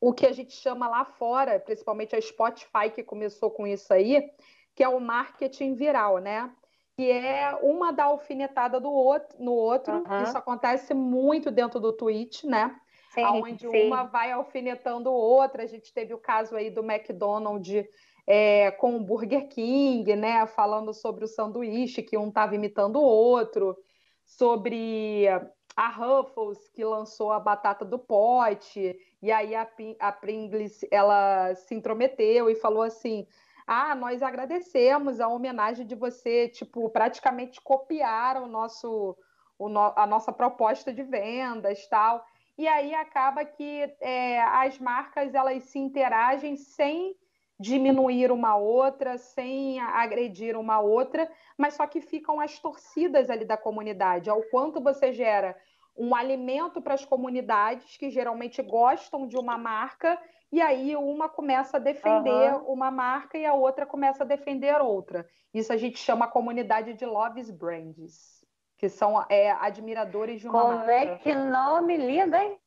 o 0.00 0.12
que 0.12 0.26
a 0.26 0.32
gente 0.32 0.52
chama 0.52 0.88
lá 0.88 1.04
fora, 1.04 1.58
principalmente 1.58 2.14
a 2.14 2.20
Spotify 2.20 2.90
que 2.94 3.02
começou 3.02 3.50
com 3.50 3.66
isso 3.66 3.92
aí, 3.92 4.30
que 4.74 4.82
é 4.82 4.88
o 4.88 5.00
marketing 5.00 5.74
viral, 5.74 6.18
né? 6.18 6.52
Que 6.96 7.10
é 7.10 7.56
uma 7.62 7.92
da 7.92 8.04
alfinetada 8.04 8.80
do 8.80 8.90
outro, 8.90 9.42
no 9.42 9.52
outro. 9.52 9.94
Uhum. 9.94 10.22
Isso 10.22 10.36
acontece 10.36 10.94
muito 10.94 11.50
dentro 11.50 11.80
do 11.80 11.92
Twitch, 11.92 12.44
né? 12.44 12.76
Sim, 13.26 13.42
onde 13.42 13.68
sim. 13.68 13.86
uma 13.86 14.04
vai 14.04 14.30
alfinetando 14.32 15.10
outra. 15.12 15.62
A 15.62 15.66
gente 15.66 15.92
teve 15.92 16.14
o 16.14 16.18
caso 16.18 16.56
aí 16.56 16.70
do 16.70 16.82
McDonald's 16.82 17.86
é, 18.26 18.70
com 18.72 18.96
o 18.96 19.00
Burger 19.00 19.48
King, 19.48 20.14
né? 20.14 20.46
Falando 20.46 20.92
sobre 20.92 21.24
o 21.24 21.28
sanduíche, 21.28 22.02
que 22.02 22.16
um 22.16 22.28
estava 22.28 22.54
imitando 22.54 22.96
o 22.96 23.02
outro, 23.02 23.76
sobre 24.24 25.26
a 25.74 25.88
Ruffles, 25.88 26.68
que 26.68 26.84
lançou 26.84 27.32
a 27.32 27.40
batata 27.40 27.84
do 27.84 27.98
pote, 27.98 28.98
e 29.22 29.32
aí 29.32 29.54
a, 29.54 29.66
a 30.00 30.12
Pringles 30.12 30.80
ela 30.90 31.54
se 31.54 31.74
intrometeu 31.74 32.50
e 32.50 32.54
falou 32.54 32.82
assim. 32.82 33.26
Ah, 33.70 33.94
nós 33.94 34.22
agradecemos 34.22 35.20
a 35.20 35.28
homenagem 35.28 35.86
de 35.86 35.94
você, 35.94 36.48
tipo, 36.48 36.88
praticamente 36.88 37.60
copiar 37.60 38.42
o 38.42 38.46
nosso, 38.46 39.14
o 39.58 39.68
no, 39.68 39.92
a 39.94 40.06
nossa 40.06 40.32
proposta 40.32 40.90
de 40.90 41.02
vendas, 41.02 41.86
tal 41.86 42.24
e 42.58 42.66
aí 42.66 42.92
acaba 42.92 43.44
que 43.44 43.88
é, 44.00 44.40
as 44.40 44.80
marcas 44.80 45.32
elas 45.32 45.62
se 45.62 45.78
interagem 45.78 46.56
sem 46.56 47.14
diminuir 47.58 48.32
uma 48.32 48.56
outra, 48.56 49.16
sem 49.16 49.80
agredir 49.80 50.56
uma 50.56 50.80
outra, 50.80 51.30
mas 51.56 51.74
só 51.74 51.86
que 51.86 52.00
ficam 52.00 52.40
as 52.40 52.58
torcidas 52.58 53.30
ali 53.30 53.44
da 53.44 53.56
comunidade, 53.56 54.28
ao 54.28 54.42
quanto 54.42 54.80
você 54.80 55.12
gera 55.12 55.56
um 55.96 56.14
alimento 56.14 56.80
para 56.80 56.94
as 56.94 57.04
comunidades 57.04 57.96
que 57.96 58.10
geralmente 58.10 58.60
gostam 58.62 59.26
de 59.26 59.36
uma 59.36 59.56
marca 59.56 60.20
e 60.50 60.60
aí 60.60 60.96
uma 60.96 61.28
começa 61.28 61.76
a 61.76 61.80
defender 61.80 62.54
uhum. 62.54 62.72
uma 62.72 62.90
marca 62.90 63.36
e 63.38 63.44
a 63.44 63.54
outra 63.54 63.84
começa 63.84 64.22
a 64.22 64.26
defender 64.26 64.80
outra. 64.80 65.26
Isso 65.52 65.72
a 65.72 65.76
gente 65.76 65.98
chama 65.98 66.26
a 66.26 66.30
comunidade 66.30 66.94
de 66.94 67.04
loves 67.04 67.50
brands 67.50 68.37
que 68.78 68.88
são 68.88 69.24
é, 69.28 69.50
admiradores 69.50 70.40
de 70.40 70.48
uma 70.48 70.60
Como 70.60 70.78
marca. 70.78 70.92
é 70.92 71.18
que 71.18 71.34
nome 71.34 71.96
lindo, 71.96 72.36
hein? 72.36 72.58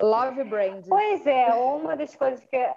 Love 0.00 0.44
Brand. 0.44 0.84
Pois 0.88 1.26
é, 1.26 1.54
uma 1.54 1.94
das 1.94 2.16
coisas 2.16 2.44
que 2.46 2.74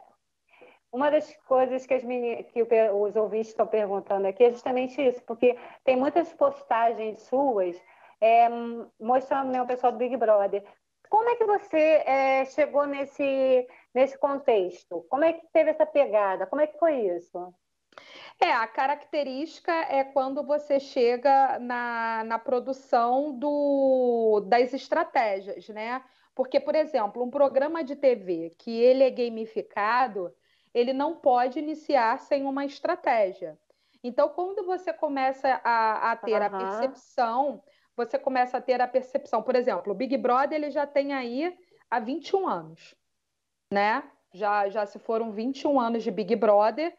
uma 0.92 1.12
das 1.12 1.36
coisas 1.46 1.86
que, 1.86 2.00
que 2.44 2.64
os 2.94 3.16
ouvintes 3.18 3.50
estão 3.50 3.68
perguntando 3.68 4.28
aqui 4.28 4.46
é 4.46 4.52
justamente 4.52 5.02
isso, 5.02 5.22
porque 5.24 5.58
tem 5.84 5.98
muitas 5.98 6.32
postagens 6.34 7.22
suas 7.24 7.76
é, 8.22 8.48
mostrando 9.00 9.52
né, 9.52 9.62
o 9.62 9.68
pessoal 9.68 9.92
do 9.92 9.98
Big 9.98 10.16
Brother. 10.16 10.64
Como 11.10 11.30
é 11.30 11.36
que 11.36 11.46
você 11.46 12.04
é, 12.06 12.46
chegou 12.46 12.86
nesse, 12.86 13.68
nesse 13.94 14.18
contexto? 14.18 15.06
Como 15.10 15.24
é 15.24 15.34
que 15.34 15.46
teve 15.52 15.72
essa 15.72 15.86
pegada? 15.86 16.48
Como 16.48 16.62
é 16.62 16.68
que 16.68 16.80
foi 16.80 16.96
isso? 16.96 17.54
É, 18.40 18.52
a 18.52 18.68
característica 18.68 19.72
é 19.72 20.04
quando 20.04 20.44
você 20.44 20.80
chega 20.80 21.58
na, 21.60 22.24
na 22.26 22.38
produção 22.38 23.32
do, 23.38 24.42
das 24.48 24.74
estratégias, 24.74 25.70
né? 25.70 26.04
Porque, 26.36 26.60
por 26.60 26.76
exemplo, 26.76 27.24
um 27.24 27.30
programa 27.30 27.84
de 27.84 27.96
TV 27.96 28.54
que 28.58 28.78
ele 28.78 29.04
é 29.04 29.10
gamificado, 29.10 30.34
ele 30.74 30.92
não 30.92 31.16
pode 31.16 31.60
iniciar 31.60 32.20
sem 32.20 32.46
uma 32.46 32.66
estratégia. 32.66 33.58
Então, 34.04 34.28
quando 34.28 34.66
você 34.66 34.92
começa 34.92 35.62
a, 35.64 36.12
a 36.12 36.16
ter 36.18 36.40
uhum. 36.40 36.46
a 36.46 36.50
percepção, 36.50 37.64
você 37.96 38.20
começa 38.20 38.58
a 38.58 38.62
ter 38.62 38.82
a 38.82 38.88
percepção, 38.88 39.42
por 39.42 39.56
exemplo, 39.56 39.94
o 39.94 39.96
Big 39.96 40.18
Brother 40.18 40.58
ele 40.58 40.70
já 40.70 40.86
tem 40.86 41.14
aí 41.14 41.58
há 41.90 42.00
21 42.00 42.48
anos, 42.48 42.94
né? 43.72 44.04
Já, 44.34 44.68
já 44.68 44.86
se 44.86 45.00
foram 45.00 45.32
21 45.32 45.80
anos 45.80 46.04
de 46.04 46.12
Big 46.12 46.36
Brother 46.36 46.94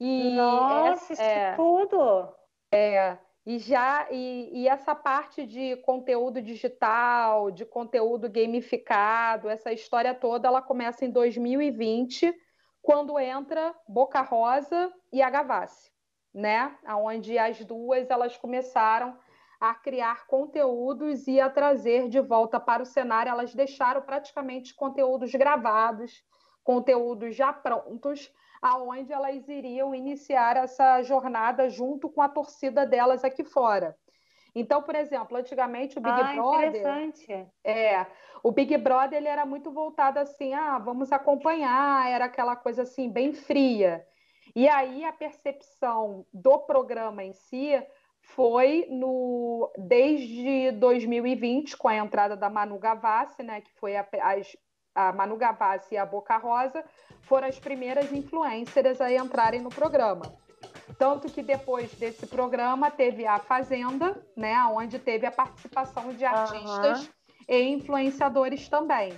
e 0.00 0.36
Nossa, 0.36 1.12
isso 1.12 1.22
é, 1.22 1.54
tudo! 1.54 2.32
É, 2.72 3.18
e 3.44 3.58
já 3.58 4.06
e, 4.10 4.50
e, 4.52 4.68
essa 4.68 4.94
parte 4.94 5.46
de 5.46 5.76
conteúdo 5.76 6.42
digital, 6.42 7.50
de 7.50 7.64
conteúdo 7.64 8.28
gamificado, 8.30 9.48
essa 9.48 9.72
história 9.72 10.14
toda, 10.14 10.46
ela 10.46 10.60
começa 10.60 11.04
em 11.04 11.10
2020, 11.10 12.32
quando 12.82 13.18
entra 13.18 13.74
Boca 13.88 14.20
Rosa 14.20 14.92
e 15.12 15.22
a 15.22 15.30
Gavassi, 15.30 15.90
né? 16.32 16.76
Onde 16.86 17.38
as 17.38 17.64
duas 17.64 18.10
elas 18.10 18.36
começaram 18.36 19.18
a 19.60 19.74
criar 19.74 20.26
conteúdos 20.26 21.26
e 21.26 21.40
a 21.40 21.50
trazer 21.50 22.08
de 22.08 22.20
volta 22.20 22.60
para 22.60 22.82
o 22.82 22.86
cenário. 22.86 23.30
Elas 23.30 23.54
deixaram 23.54 24.02
praticamente 24.02 24.74
conteúdos 24.74 25.32
gravados, 25.32 26.22
conteúdos 26.62 27.34
já 27.34 27.52
prontos 27.52 28.30
aonde 28.60 29.12
elas 29.12 29.48
iriam 29.48 29.94
iniciar 29.94 30.56
essa 30.56 31.02
jornada 31.02 31.68
junto 31.68 32.08
com 32.08 32.20
a 32.22 32.28
torcida 32.28 32.86
delas 32.86 33.24
aqui 33.24 33.44
fora. 33.44 33.96
Então, 34.54 34.82
por 34.82 34.94
exemplo, 34.94 35.36
antigamente 35.36 35.98
o 35.98 36.00
Big 36.00 36.20
ah, 36.20 36.32
Brother, 36.34 36.68
interessante. 36.68 37.48
é, 37.64 38.06
o 38.42 38.50
Big 38.50 38.76
Brother 38.78 39.18
ele 39.18 39.28
era 39.28 39.44
muito 39.44 39.70
voltado 39.70 40.18
assim, 40.18 40.54
ah, 40.54 40.78
vamos 40.78 41.12
acompanhar, 41.12 42.10
era 42.10 42.24
aquela 42.24 42.56
coisa 42.56 42.82
assim 42.82 43.10
bem 43.10 43.32
fria. 43.32 44.04
E 44.56 44.68
aí 44.68 45.04
a 45.04 45.12
percepção 45.12 46.26
do 46.32 46.58
programa 46.60 47.22
em 47.22 47.32
si 47.32 47.70
foi 48.20 48.86
no 48.90 49.70
desde 49.76 50.72
2020 50.72 51.76
com 51.76 51.88
a 51.88 51.96
entrada 51.96 52.36
da 52.36 52.50
Manu 52.50 52.78
Gavassi, 52.78 53.42
né, 53.42 53.60
que 53.60 53.72
foi 53.74 53.96
a, 53.96 54.06
as 54.22 54.56
a 54.98 55.12
Manu 55.12 55.36
Gavassi 55.36 55.94
e 55.94 55.96
a 55.96 56.04
Boca 56.04 56.36
Rosa 56.36 56.84
foram 57.22 57.46
as 57.46 57.58
primeiras 57.58 58.10
influências 58.12 59.00
a 59.00 59.12
entrarem 59.12 59.60
no 59.60 59.70
programa. 59.70 60.22
Tanto 60.98 61.28
que 61.28 61.40
depois 61.40 61.92
desse 61.92 62.26
programa 62.26 62.90
teve 62.90 63.24
a 63.24 63.38
Fazenda, 63.38 64.20
né, 64.36 64.56
onde 64.64 64.98
teve 64.98 65.24
a 65.24 65.30
participação 65.30 66.12
de 66.12 66.24
artistas 66.24 67.02
uhum. 67.02 67.08
e 67.48 67.68
influenciadores 67.68 68.68
também. 68.68 69.12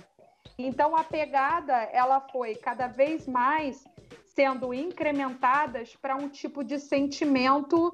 Então 0.55 0.95
a 0.95 1.03
pegada 1.03 1.73
ela 1.91 2.19
foi 2.19 2.53
cada 2.53 2.87
vez 2.87 3.27
mais 3.27 3.83
sendo 4.35 4.73
incrementadas 4.73 5.95
para 5.95 6.15
um 6.15 6.29
tipo 6.29 6.63
de 6.63 6.77
sentimento 6.77 7.91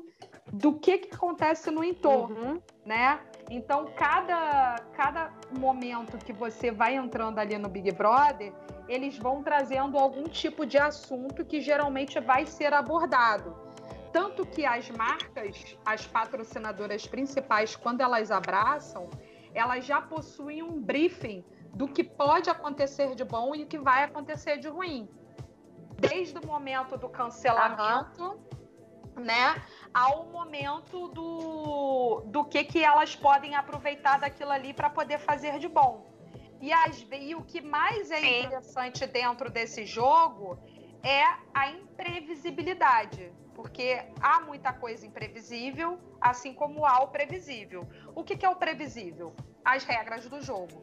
do 0.51 0.79
que, 0.79 0.97
que 0.99 1.15
acontece 1.15 1.69
no 1.69 1.83
entorno, 1.83 2.53
uhum. 2.53 2.61
né? 2.85 3.19
Então, 3.49 3.85
cada, 3.95 4.75
cada 4.93 5.31
momento 5.57 6.17
que 6.17 6.33
você 6.33 6.71
vai 6.71 6.95
entrando 6.95 7.39
ali 7.39 7.57
no 7.57 7.69
Big 7.69 7.91
Brother, 7.91 8.53
eles 8.87 9.17
vão 9.17 9.43
trazendo 9.43 9.97
algum 9.97 10.23
tipo 10.23 10.65
de 10.65 10.77
assunto 10.77 11.45
que 11.45 11.61
geralmente 11.61 12.19
vai 12.19 12.45
ser 12.45 12.73
abordado. 12.73 13.55
Tanto 14.11 14.45
que 14.45 14.65
as 14.65 14.89
marcas, 14.89 15.77
as 15.85 16.05
patrocinadoras 16.07 17.05
principais, 17.05 17.75
quando 17.75 18.01
elas 18.01 18.31
abraçam, 18.31 19.09
elas 19.53 19.85
já 19.85 20.01
possuem 20.01 20.63
um 20.63 20.81
briefing 20.81 21.43
do 21.73 21.87
que 21.87 22.03
pode 22.03 22.49
acontecer 22.49 23.15
de 23.15 23.23
bom 23.23 23.53
e 23.53 23.63
o 23.63 23.67
que 23.67 23.77
vai 23.77 24.03
acontecer 24.03 24.57
de 24.57 24.67
ruim. 24.67 25.09
Desde 25.99 26.37
o 26.37 26.45
momento 26.45 26.97
do 26.97 27.09
cancelamento, 27.09 28.23
uhum. 28.23 28.39
Né, 29.19 29.61
ao 29.93 30.25
momento 30.27 31.07
do, 31.09 32.23
do 32.25 32.45
que, 32.45 32.63
que 32.63 32.83
elas 32.83 33.15
podem 33.15 33.55
aproveitar 33.55 34.19
daquilo 34.19 34.51
ali 34.51 34.73
para 34.73 34.89
poder 34.89 35.19
fazer 35.19 35.59
de 35.59 35.67
bom. 35.67 36.05
E, 36.59 36.73
as, 36.73 37.05
e 37.11 37.35
o 37.35 37.43
que 37.43 37.61
mais 37.61 38.09
é 38.09 38.19
Sim. 38.19 38.45
interessante 38.45 39.05
dentro 39.05 39.49
desse 39.49 39.85
jogo 39.85 40.57
é 41.03 41.23
a 41.53 41.69
imprevisibilidade, 41.69 43.31
porque 43.53 44.03
há 44.19 44.41
muita 44.41 44.73
coisa 44.73 45.05
imprevisível, 45.05 45.99
assim 46.19 46.53
como 46.53 46.85
há 46.85 46.99
o 47.03 47.07
previsível. 47.09 47.87
O 48.15 48.23
que, 48.23 48.35
que 48.35 48.45
é 48.45 48.49
o 48.49 48.55
previsível? 48.55 49.35
As 49.63 49.83
regras 49.83 50.27
do 50.27 50.41
jogo. 50.41 50.81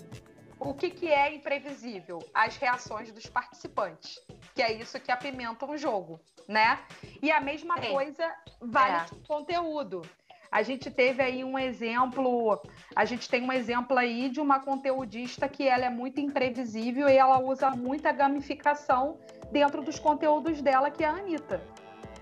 O 0.58 0.72
que, 0.72 0.90
que 0.90 1.12
é 1.12 1.34
imprevisível? 1.34 2.20
As 2.32 2.56
reações 2.56 3.12
dos 3.12 3.26
participantes, 3.26 4.20
que 4.54 4.62
é 4.62 4.72
isso 4.72 5.00
que 5.00 5.10
apimenta 5.10 5.66
um 5.66 5.76
jogo, 5.76 6.20
né? 6.48 6.78
E 7.20 7.30
a 7.30 7.40
mesma 7.40 7.80
Sim. 7.80 7.92
coisa 7.92 8.34
vale 8.60 8.96
é. 8.96 9.26
conteúdo. 9.26 10.02
A 10.50 10.62
gente 10.62 10.88
teve 10.88 11.20
aí 11.20 11.42
um 11.42 11.58
exemplo, 11.58 12.62
a 12.94 13.04
gente 13.04 13.28
tem 13.28 13.42
um 13.42 13.52
exemplo 13.52 13.98
aí 13.98 14.28
de 14.28 14.40
uma 14.40 14.60
conteudista 14.60 15.48
que 15.48 15.66
ela 15.66 15.84
é 15.84 15.90
muito 15.90 16.20
imprevisível 16.20 17.08
e 17.08 17.16
ela 17.16 17.40
usa 17.40 17.70
muita 17.70 18.12
gamificação 18.12 19.18
dentro 19.50 19.82
dos 19.82 19.98
conteúdos 19.98 20.62
dela, 20.62 20.92
que 20.92 21.02
é 21.02 21.08
a 21.08 21.14
Anitta. 21.14 21.60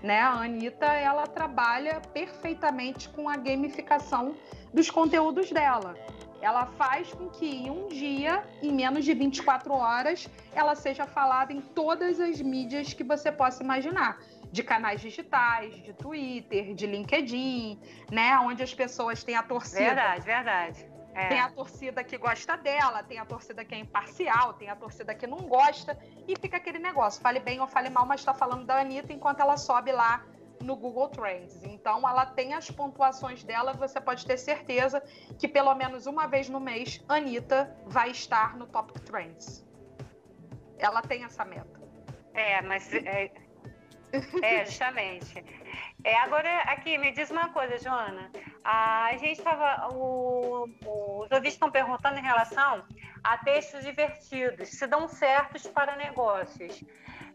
Né? 0.01 0.19
A 0.19 0.31
Anitta, 0.31 0.87
ela 0.87 1.27
trabalha 1.27 2.01
perfeitamente 2.11 3.07
com 3.09 3.29
a 3.29 3.37
gamificação 3.37 4.35
dos 4.73 4.89
conteúdos 4.89 5.51
dela. 5.51 5.93
Ela 6.43 6.65
faz 6.65 7.13
com 7.13 7.29
que 7.29 7.45
em 7.45 7.71
um 7.71 7.87
dia, 7.87 8.43
em 8.61 8.69
menos 8.71 9.05
de 9.05 9.13
24 9.13 9.73
horas, 9.73 10.29
ela 10.53 10.75
seja 10.75 11.05
falada 11.05 11.53
em 11.53 11.61
todas 11.61 12.19
as 12.19 12.41
mídias 12.41 12.93
que 12.93 13.03
você 13.03 13.31
possa 13.31 13.63
imaginar 13.63 14.19
de 14.51 14.61
canais 14.61 14.99
digitais, 14.99 15.73
de 15.81 15.93
Twitter, 15.93 16.75
de 16.75 16.85
LinkedIn, 16.85 17.79
né? 18.11 18.37
Onde 18.39 18.61
as 18.61 18.73
pessoas 18.73 19.23
têm 19.23 19.37
a 19.37 19.41
torcida. 19.41 19.79
Verdade, 19.79 20.21
verdade. 20.21 20.85
É. 21.15 21.27
Tem 21.27 21.39
a 21.39 21.49
torcida 21.49 22.03
que 22.03 22.17
gosta 22.17 22.57
dela, 22.57 23.01
tem 23.03 23.19
a 23.19 23.25
torcida 23.25 23.63
que 23.63 23.73
é 23.73 23.77
imparcial, 23.77 24.53
tem 24.53 24.69
a 24.69 24.75
torcida 24.75 25.15
que 25.15 25.25
não 25.25 25.43
gosta, 25.43 25.97
e 26.27 26.37
fica 26.37 26.57
aquele 26.57 26.79
negócio, 26.79 27.21
fale 27.21 27.39
bem 27.39 27.61
ou 27.61 27.67
fale 27.67 27.89
mal, 27.89 28.05
mas 28.05 28.19
está 28.19 28.33
falando 28.33 28.65
da 28.65 28.79
Anitta 28.81 29.13
enquanto 29.13 29.39
ela 29.39 29.55
sobe 29.55 29.91
lá 29.91 30.25
no 30.63 30.75
Google 30.75 31.09
Trends. 31.09 31.63
Então, 31.63 32.07
ela 32.07 32.25
tem 32.25 32.53
as 32.53 32.71
pontuações 32.71 33.43
dela, 33.43 33.73
você 33.73 33.99
pode 33.99 34.25
ter 34.25 34.37
certeza 34.37 35.01
que 35.37 35.47
pelo 35.47 35.73
menos 35.75 36.07
uma 36.07 36.27
vez 36.27 36.49
no 36.49 36.59
mês, 36.59 37.03
Anitta 37.07 37.75
vai 37.85 38.11
estar 38.11 38.57
no 38.57 38.65
Top 38.67 38.99
Trends. 39.01 39.65
Ela 40.77 41.01
tem 41.01 41.23
essa 41.23 41.45
meta. 41.45 41.81
É, 42.33 42.61
mas 42.61 42.91
é, 42.93 43.31
é, 44.41 44.65
justamente. 44.65 45.43
É, 46.03 46.15
agora, 46.17 46.61
aqui, 46.63 46.97
me 46.97 47.11
diz 47.11 47.31
uma 47.31 47.49
coisa, 47.49 47.77
Joana. 47.79 48.31
A 48.63 49.11
gente 49.17 49.39
estava. 49.39 49.87
Os 49.87 51.31
ouvintes 51.31 51.53
estão 51.53 51.71
perguntando 51.71 52.19
em 52.19 52.21
relação 52.21 52.83
a 53.23 53.37
textos 53.37 53.83
divertidos, 53.83 54.69
se 54.69 54.85
dão 54.85 55.07
certos 55.07 55.65
para 55.65 55.95
negócios. 55.95 56.83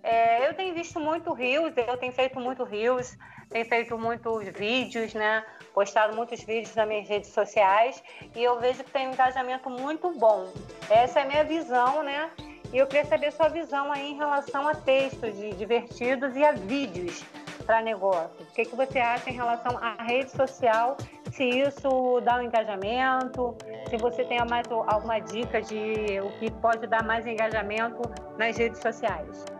É, 0.02 0.48
eu 0.48 0.54
tenho 0.54 0.74
visto 0.74 1.00
muito 1.00 1.32
rios, 1.32 1.72
eu 1.76 1.96
tenho 1.96 2.12
feito 2.12 2.38
muito 2.38 2.64
rios, 2.64 3.16
tenho 3.50 3.64
feito 3.64 3.98
muitos 3.98 4.46
vídeos, 4.48 5.14
né? 5.14 5.44
Postado 5.74 6.14
muitos 6.14 6.42
vídeos 6.42 6.74
nas 6.74 6.86
minhas 6.86 7.08
redes 7.08 7.30
sociais 7.30 8.02
e 8.34 8.42
eu 8.42 8.58
vejo 8.60 8.84
que 8.84 8.90
tem 8.90 9.08
um 9.08 9.12
engajamento 9.12 9.68
muito 9.70 10.10
bom. 10.12 10.52
Essa 10.88 11.20
é 11.20 11.22
a 11.22 11.26
minha 11.26 11.44
visão, 11.44 12.02
né? 12.02 12.30
E 12.72 12.78
eu 12.78 12.86
queria 12.86 13.04
saber 13.06 13.32
sua 13.32 13.48
visão 13.48 13.90
aí 13.90 14.12
em 14.12 14.16
relação 14.16 14.68
a 14.68 14.74
textos 14.74 15.34
divertidos 15.56 16.36
e 16.36 16.44
a 16.44 16.52
vídeos 16.52 17.24
para 17.64 17.82
negócio. 17.82 18.30
O 18.40 18.54
que, 18.54 18.64
que 18.64 18.76
você 18.76 18.98
acha 18.98 19.30
em 19.30 19.34
relação 19.34 19.76
à 19.78 20.02
rede 20.02 20.30
social? 20.30 20.96
Se 21.32 21.44
isso 21.44 22.20
dá 22.22 22.36
um 22.36 22.42
engajamento? 22.42 23.56
Se 23.88 23.96
você 23.96 24.24
tem 24.24 24.38
mais 24.46 24.66
alguma 24.86 25.18
dica 25.18 25.62
de 25.62 26.20
o 26.20 26.30
que 26.38 26.50
pode 26.50 26.86
dar 26.86 27.02
mais 27.02 27.26
engajamento 27.26 28.02
nas 28.38 28.56
redes 28.56 28.80
sociais? 28.80 29.57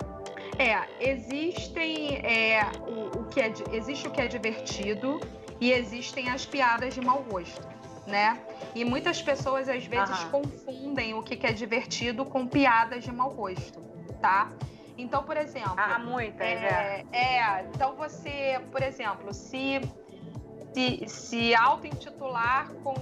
É, 0.59 0.88
existem 1.01 2.16
é, 2.16 2.62
o, 2.87 3.21
o 3.21 3.25
que 3.27 3.40
é, 3.40 3.53
existe 3.73 4.09
o 4.09 4.11
que 4.11 4.21
é 4.21 4.27
divertido 4.27 5.21
e 5.61 5.71
existem 5.71 6.29
as 6.29 6.44
piadas 6.44 6.94
de 6.94 7.01
mau 7.01 7.23
gosto, 7.23 7.68
né? 8.07 8.40
E 8.75 8.85
muitas 8.85 9.23
pessoas 9.23 9.68
às 9.68 9.85
vezes 9.87 10.25
confundem 10.25 11.14
o 11.14 11.23
que 11.23 11.47
é 11.47 11.53
divertido 11.53 12.25
com 12.25 12.47
piadas 12.47 13.05
de 13.05 13.12
mau 13.12 13.31
gosto, 13.31 13.81
tá? 14.21 14.51
Então, 14.97 15.23
por 15.23 15.37
exemplo. 15.37 15.75
Há 15.77 15.99
muitas, 16.01 16.40
é, 16.40 17.05
é. 17.12 17.18
é. 17.18 17.66
Então, 17.73 17.94
você, 17.94 18.61
por 18.73 18.83
exemplo, 18.83 19.33
se, 19.33 19.81
se, 20.75 21.09
se 21.09 21.55
auto-intitular 21.55 22.73
com 22.83 22.94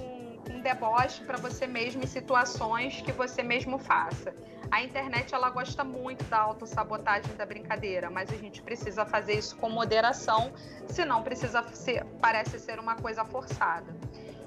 um 0.50 0.60
deboche 0.60 1.24
para 1.24 1.38
você 1.38 1.66
mesmo 1.66 2.02
em 2.02 2.06
situações 2.06 3.00
que 3.00 3.12
você 3.12 3.42
mesmo 3.42 3.78
faça. 3.78 4.34
A 4.70 4.82
internet 4.82 5.34
ela 5.34 5.50
gosta 5.50 5.84
muito 5.84 6.24
da 6.24 6.38
autossabotagem 6.38 7.34
da 7.36 7.46
brincadeira, 7.46 8.10
mas 8.10 8.30
a 8.30 8.36
gente 8.36 8.62
precisa 8.62 9.04
fazer 9.04 9.34
isso 9.34 9.56
com 9.56 9.68
moderação, 9.68 10.52
senão 10.88 11.22
precisa 11.22 11.62
ser, 11.72 12.04
parece 12.20 12.58
ser 12.58 12.78
uma 12.78 12.96
coisa 12.96 13.24
forçada. 13.24 13.94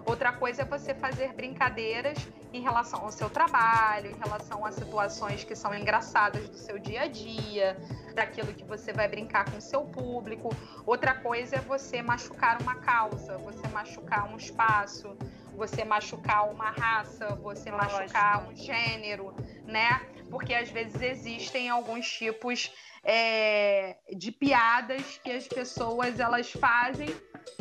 Outra 0.06 0.32
coisa 0.34 0.64
é 0.64 0.66
você 0.66 0.94
fazer 0.94 1.34
brincadeiras 1.34 2.18
em 2.52 2.62
relação 2.62 3.02
ao 3.02 3.12
seu 3.12 3.30
trabalho, 3.30 4.10
em 4.10 4.18
relação 4.18 4.66
a 4.66 4.72
situações 4.72 5.44
que 5.44 5.56
são 5.56 5.74
engraçadas 5.74 6.50
do 6.50 6.58
seu 6.58 6.80
dia 6.80 7.02
a 7.02 7.08
dia, 7.08 7.78
daquilo 8.16 8.54
que 8.54 8.64
você 8.64 8.92
vai 8.92 9.08
brincar 9.08 9.50
com 9.50 9.58
o 9.58 9.62
seu 9.62 9.82
público. 9.82 10.50
Outra 10.86 11.14
coisa 11.14 11.58
é 11.58 11.60
você 11.60 12.02
machucar 12.02 12.60
uma 12.62 12.76
causa, 12.76 13.38
você 13.38 13.68
machucar 13.68 14.28
um 14.32 14.36
espaço, 14.36 15.16
você 15.56 15.84
machucar 15.84 16.50
uma 16.50 16.72
raça, 16.72 17.36
você 17.36 17.70
Lógico. 17.70 17.94
machucar 18.00 18.48
um 18.48 18.56
gênero, 18.56 19.34
né? 19.70 20.02
Porque 20.30 20.54
às 20.54 20.70
vezes 20.70 21.02
existem 21.02 21.70
alguns 21.70 22.12
tipos 22.12 22.72
é, 23.04 23.98
de 24.16 24.32
piadas 24.32 25.20
que 25.24 25.32
as 25.32 25.48
pessoas 25.48 26.20
elas 26.20 26.52
fazem 26.52 27.10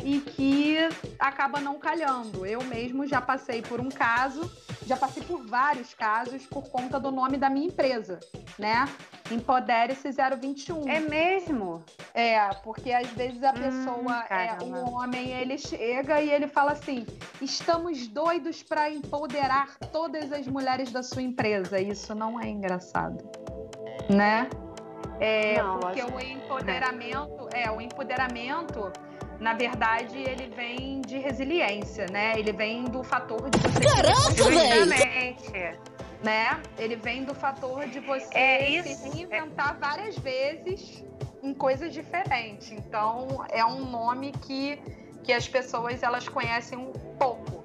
e 0.03 0.19
que 0.19 0.77
acaba 1.17 1.59
não 1.59 1.79
calhando. 1.79 2.45
Eu 2.45 2.63
mesmo 2.63 3.07
já 3.07 3.21
passei 3.21 3.61
por 3.61 3.79
um 3.79 3.89
caso, 3.89 4.41
já 4.89 4.97
passei 4.97 5.21
por 5.21 5.45
vários 5.45 5.93
casos 5.93 6.47
por 6.47 6.67
conta 6.67 6.99
do 6.99 7.11
nome 7.11 7.37
da 7.37 7.47
minha 7.47 7.67
empresa, 7.67 8.19
né? 8.57 8.89
Empodere-se 9.29 10.09
021. 10.11 10.89
É 10.89 10.99
mesmo? 10.99 11.83
É, 12.11 12.49
porque 12.63 12.91
às 12.91 13.07
vezes 13.09 13.43
a 13.43 13.51
hum, 13.51 13.53
pessoa, 13.53 14.25
é, 14.31 14.57
o 14.63 14.95
homem, 14.95 15.29
ele 15.29 15.59
chega 15.59 16.19
e 16.19 16.31
ele 16.31 16.47
fala 16.47 16.71
assim: 16.71 17.05
estamos 17.39 18.07
doidos 18.07 18.63
para 18.63 18.89
empoderar 18.89 19.77
todas 19.91 20.31
as 20.33 20.47
mulheres 20.47 20.91
da 20.91 21.03
sua 21.03 21.21
empresa. 21.21 21.79
Isso 21.79 22.15
não 22.15 22.41
é 22.41 22.49
engraçado, 22.49 23.23
né? 24.09 24.49
É, 25.19 25.61
não, 25.61 25.79
porque 25.79 26.01
o 26.01 26.19
empoderamento, 26.19 27.47
é, 27.53 27.69
o 27.69 27.79
empoderamento 27.79 28.91
na 29.39 29.53
verdade, 29.53 30.17
ele 30.17 30.53
vem 30.53 31.01
de 31.01 31.17
resiliência, 31.17 32.05
né? 32.11 32.37
Ele 32.37 32.51
vem 32.51 32.83
do 32.83 33.03
fator 33.03 33.49
de 33.49 33.57
você 33.59 33.79
Caramba, 33.79 34.33
né? 36.23 36.61
Ele 36.77 36.95
vem 36.97 37.23
do 37.23 37.33
fator 37.33 37.87
de 37.87 37.99
você 38.01 38.37
é 38.37 38.83
se 38.83 39.09
reinventar 39.09 39.75
é... 39.75 39.79
várias 39.79 40.17
vezes 40.17 41.03
em 41.41 41.53
coisas 41.53 41.93
diferentes. 41.93 42.71
Então, 42.71 43.45
é 43.49 43.63
um 43.63 43.85
nome 43.85 44.33
que, 44.41 44.77
que 45.23 45.31
as 45.31 45.47
pessoas 45.47 46.03
elas 46.03 46.27
conhecem 46.27 46.77
um 46.77 46.91
pouco. 47.17 47.63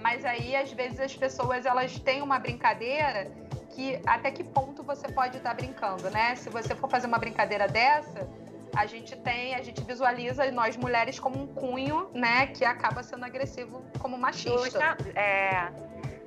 Mas 0.00 0.24
aí, 0.24 0.54
às 0.54 0.70
vezes, 0.70 1.00
as 1.00 1.16
pessoas 1.16 1.66
elas 1.66 1.98
têm 1.98 2.22
uma 2.22 2.38
brincadeira 2.38 3.28
que 3.70 4.00
até 4.06 4.30
que 4.30 4.44
ponto 4.44 4.82
você 4.82 5.08
pode 5.08 5.36
estar 5.38 5.54
brincando, 5.54 6.08
né? 6.10 6.36
Se 6.36 6.48
você 6.48 6.74
for 6.74 6.88
fazer 6.88 7.08
uma 7.08 7.18
brincadeira 7.18 7.66
dessa, 7.66 8.28
a 8.76 8.84
gente 8.86 9.16
tem, 9.16 9.54
a 9.54 9.62
gente 9.62 9.82
visualiza 9.82 10.50
nós 10.52 10.76
mulheres 10.76 11.18
como 11.18 11.42
um 11.42 11.46
cunho, 11.46 12.10
né, 12.12 12.48
que 12.48 12.64
acaba 12.64 13.02
sendo 13.02 13.24
agressivo 13.24 13.82
como 13.98 14.18
machista. 14.18 14.96
É. 15.14 15.70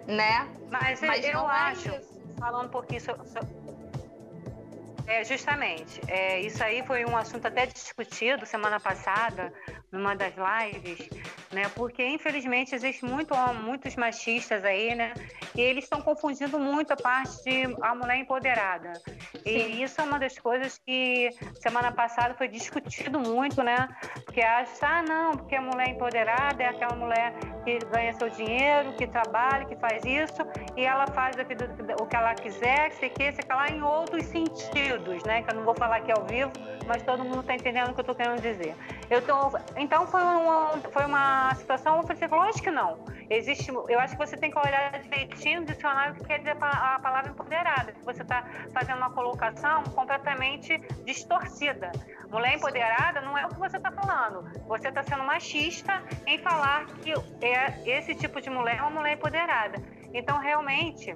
Né? 0.08 0.50
Mas, 0.72 1.00
Mas 1.02 1.24
eu 1.24 1.40
é 1.40 1.52
acho, 1.52 1.90
é 1.90 2.02
falando 2.40 2.66
um 2.66 2.72
pouquinho 2.72 3.02
sobre, 3.02 3.28
é, 5.10 5.24
justamente. 5.24 6.00
É, 6.08 6.40
isso 6.40 6.64
aí 6.64 6.84
foi 6.86 7.04
um 7.04 7.18
assunto 7.18 7.48
até 7.48 7.66
discutido 7.66 8.46
semana 8.46 8.80
passada 8.80 9.52
numa 9.92 10.16
das 10.16 10.34
lives, 10.36 11.10
né? 11.52 11.64
Porque 11.76 12.06
infelizmente 12.06 12.76
existe 12.76 13.04
muito 13.04 13.34
muitos 13.64 13.96
machistas 13.96 14.64
aí, 14.64 14.94
né? 14.94 15.14
E 15.56 15.62
eles 15.62 15.86
estão 15.86 16.00
confundindo 16.00 16.60
muito 16.60 16.92
a 16.92 16.96
parte 16.96 17.44
de 17.44 17.76
a 17.82 17.96
mulher 17.96 18.18
empoderada. 18.18 18.94
Sim. 18.94 19.42
E 19.46 19.82
isso 19.82 20.00
é 20.00 20.04
uma 20.04 20.20
das 20.20 20.38
coisas 20.38 20.78
que 20.86 21.32
semana 21.56 21.92
passada 21.92 22.36
foi 22.36 22.48
discutido 22.48 23.20
muito, 23.20 23.64
né? 23.64 23.90
Porque 24.26 24.42
acha, 24.42 24.88
ah, 24.88 25.02
não, 25.02 25.32
porque 25.32 25.56
a 25.56 25.62
mulher 25.62 25.90
empoderada 25.90 26.62
é 26.62 26.68
aquela 26.68 26.96
mulher 26.96 27.34
que 27.64 27.80
ganha 27.92 28.14
seu 28.14 28.30
dinheiro, 28.30 28.94
que 28.94 29.08
trabalha, 29.08 29.66
que 29.66 29.76
faz 29.76 30.04
isso, 30.06 30.42
e 30.76 30.86
ela 30.86 31.08
faz 31.08 31.36
o 31.38 32.06
que 32.06 32.16
ela 32.16 32.34
quiser, 32.36 32.92
sei 32.94 33.10
que, 33.10 33.32
sei 33.32 33.44
que 33.44 33.54
lá 33.54 33.70
em 33.70 33.82
outros 33.82 34.26
sentidos, 34.26 35.24
né? 35.24 35.42
Que 35.42 35.52
eu 35.52 35.56
não 35.56 35.64
vou 35.64 35.76
falar 35.76 35.98
aqui 35.98 36.12
ao 36.12 36.26
vivo, 36.26 36.52
mas 36.88 37.04
todo 37.04 37.24
mundo 37.24 37.42
está 37.42 37.56
entendendo 37.56 37.90
o 37.90 37.94
que 37.94 38.00
eu 38.00 38.04
estou 38.04 38.16
querendo 38.16 38.42
dizer. 38.42 38.76
Eu 39.10 39.26
tô, 39.26 39.58
então 39.76 40.06
foi 40.06 40.22
uma, 40.22 40.78
foi 40.92 41.06
uma 41.06 41.56
situação, 41.56 41.98
eu 41.98 42.04
falei, 42.04 42.28
lógico 42.30 42.66
que 42.66 42.72
não. 42.72 43.04
Existe, 43.28 43.72
eu 43.72 44.00
acho 44.00 44.16
que 44.16 44.26
você 44.26 44.38
tem 44.38 44.52
que 44.52 44.60
olhar 44.60 44.92
direitinho 45.02 45.62
no 45.62 45.66
dicionário 45.66 46.14
o 46.14 46.18
que 46.18 46.26
quer 46.26 46.40
dizer 46.40 46.56
a 46.62 47.00
palavra 47.00 47.32
empoderada. 47.32 47.94
Você 48.06 48.22
está 48.22 48.44
fazendo 48.72 48.98
uma 48.98 49.10
colocação 49.12 49.84
completamente 49.84 50.78
distorcida. 51.06 51.92
Mulher 52.30 52.56
empoderada 52.56 53.22
não 53.22 53.36
é 53.36 53.46
o 53.46 53.50
que 53.50 53.58
você 53.58 53.78
está 53.78 53.92
falando. 53.92 54.48
Você 54.68 54.90
está 54.90 55.02
sendo 55.02 55.24
machista 55.24 56.04
em 56.28 56.38
falar 56.40 56.86
que 57.02 57.12
é, 57.44 57.90
esse 57.90 58.14
tipo 58.14 58.40
de 58.40 58.50
mulher 58.50 58.78
é 58.78 58.82
uma 58.82 58.92
mulher 58.92 59.14
empoderada. 59.14 59.82
Então, 60.14 60.38
realmente, 60.40 61.16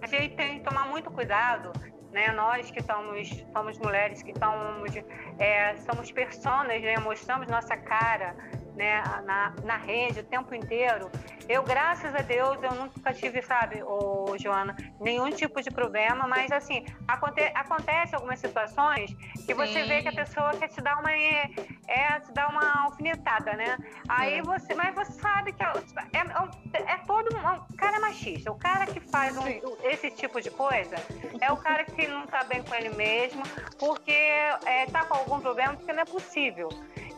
a 0.00 0.06
gente 0.06 0.34
tem 0.36 0.58
que 0.58 0.64
tomar 0.64 0.86
muito 0.86 1.10
cuidado 1.10 1.72
né? 2.12 2.30
Nós 2.32 2.70
que 2.70 2.82
somos, 2.82 3.28
somos 3.52 3.78
mulheres, 3.78 4.22
que 4.22 4.32
somos, 4.38 4.92
é, 5.38 5.76
somos 5.76 6.12
personas, 6.12 6.80
né? 6.82 6.98
mostramos 6.98 7.48
nossa 7.48 7.76
cara 7.76 8.36
né? 8.74 9.02
na, 9.24 9.54
na 9.64 9.76
rede 9.76 10.20
o 10.20 10.24
tempo 10.24 10.54
inteiro. 10.54 11.10
Eu, 11.48 11.62
graças 11.62 12.14
a 12.14 12.22
Deus, 12.22 12.62
eu 12.62 12.72
nunca 12.74 13.12
tive, 13.12 13.42
sabe, 13.42 13.82
ô, 13.82 14.36
Joana, 14.38 14.76
nenhum 15.00 15.30
tipo 15.30 15.60
de 15.60 15.70
problema, 15.70 16.26
mas 16.26 16.52
assim, 16.52 16.84
aconte 17.06 17.40
acontece 17.54 18.14
algumas 18.14 18.38
situações 18.38 19.12
que 19.44 19.52
você 19.52 19.82
Sim. 19.82 19.88
vê 19.88 20.02
que 20.02 20.08
a 20.08 20.12
pessoa 20.12 20.50
quer 20.52 20.68
te 20.68 20.80
dar 20.80 20.98
uma 21.00 21.12
é, 21.12 21.50
é 21.88 22.20
te 22.20 22.32
dar 22.32 22.48
uma 22.48 22.84
alfinetada, 22.84 23.54
né? 23.54 23.76
Aí 24.08 24.38
é. 24.38 24.42
você, 24.42 24.74
mas 24.74 24.94
você 24.94 25.12
sabe 25.12 25.52
que 25.52 25.62
é, 25.62 25.72
é, 26.12 26.92
é 26.92 26.96
todo 27.06 27.36
um, 27.36 27.76
cara 27.76 28.00
machista. 28.00 28.52
O 28.52 28.58
cara 28.58 28.86
que 28.86 29.00
faz 29.00 29.36
um, 29.36 29.44
esse 29.82 30.10
tipo 30.10 30.40
de 30.40 30.50
coisa 30.50 30.96
é 31.40 31.52
o 31.52 31.56
cara 31.56 31.84
que 31.84 32.06
não 32.06 32.26
tá 32.26 32.44
bem 32.44 32.62
com 32.62 32.74
ele 32.74 32.90
mesmo, 32.90 33.42
porque 33.78 34.12
é, 34.12 34.86
tá 34.90 35.04
com 35.04 35.14
algum 35.14 35.40
problema, 35.40 35.74
porque 35.74 35.92
não 35.92 36.02
é 36.02 36.06
possível. 36.06 36.68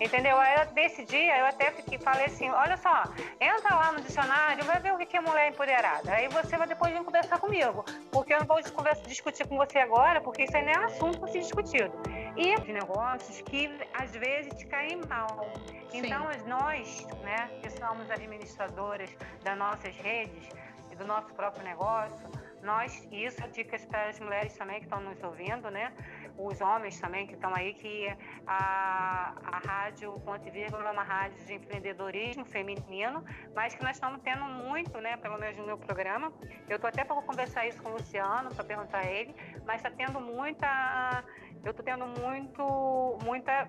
Entendeu? 0.01 0.39
Aí 0.39 0.67
desse 0.75 1.05
dia 1.05 1.39
eu 1.39 1.47
até 1.47 1.71
fiquei, 1.71 1.99
falei 1.99 2.27
assim, 2.27 2.51
olha 2.51 2.77
só, 2.77 3.05
entra 3.41 3.75
lá 3.75 3.93
no 3.93 4.01
dicionário, 4.01 4.65
vai 4.65 4.81
ver 4.81 4.93
o 4.93 4.99
que 4.99 5.17
é 5.17 5.21
mulher 5.21 5.51
empoderada. 5.51 6.13
Aí 6.13 6.29
você 6.29 6.57
vai 6.57 6.67
depois 6.67 6.93
vir 6.93 7.05
conversar 7.05 7.39
comigo. 7.39 7.85
Porque 8.11 8.35
eu 8.35 8.41
não 8.41 8.47
vou 8.47 8.61
discutir 9.07 9.47
com 9.47 9.57
você 9.57 9.79
agora, 9.79 10.21
porque 10.21 10.45
isso 10.45 10.57
aí 10.57 10.65
não 10.65 10.73
é 10.73 10.85
assunto 10.85 11.19
para 11.19 11.29
ser 11.29 11.41
discutido. 11.41 11.93
E 12.37 12.73
negócios 12.73 13.41
que 13.43 13.71
às 13.93 14.11
vezes 14.13 14.65
caem 14.65 15.01
mal. 15.09 15.47
Sim. 15.91 15.99
Então 15.99 16.27
nós, 16.47 17.07
né, 17.23 17.49
que 17.63 17.71
somos 17.71 18.11
administradoras 18.11 19.11
das 19.43 19.57
nossas 19.57 19.95
redes 19.97 20.49
e 20.91 20.97
do 20.97 21.07
nosso 21.07 21.33
próprio 21.35 21.63
negócio, 21.65 22.29
nós, 22.63 23.07
e 23.13 23.27
isso 23.27 23.43
é 23.45 23.49
dicas 23.49 23.85
para 23.85 24.09
as 24.09 24.19
mulheres 24.19 24.57
também 24.57 24.79
que 24.79 24.87
estão 24.87 25.01
nos 25.01 25.23
ouvindo, 25.23 25.71
né? 25.71 25.93
Os 26.37 26.61
homens 26.61 26.99
também 27.01 27.27
que 27.27 27.35
estão 27.35 27.53
aí, 27.55 27.75
que 27.75 28.09
a, 28.47 29.35
a 29.45 29.59
rádio 29.67 30.13
Ponte 30.21 30.51
Vírgula 30.51 30.89
é 30.89 30.93
uma 30.93 31.03
rádio 31.03 31.45
de 31.45 31.55
empreendedorismo 31.55 32.45
feminino, 32.45 33.25
mas 33.55 33.75
que 33.75 33.83
nós 33.83 33.97
estamos 33.97 34.21
tendo 34.23 34.45
muito, 34.45 34.99
né, 35.01 35.17
pelo 35.17 35.39
menos 35.39 35.57
no 35.57 35.67
meu 35.67 35.79
programa. 35.79 36.33
Eu 36.69 36.77
estou 36.77 36.89
até 36.89 37.05
para 37.05 37.21
conversar 37.23 37.67
isso 37.67 37.83
com 37.83 37.91
o 37.91 37.93
Luciano, 37.93 38.55
para 38.55 38.65
perguntar 38.65 38.99
a 38.99 39.11
ele, 39.11 39.35
mas 39.65 39.77
está 39.77 39.91
tendo 39.91 40.21
muita. 40.21 41.25
Eu 41.65 41.71
estou 41.71 41.85
tendo 41.85 42.07
muito, 42.07 43.19
muita 43.25 43.69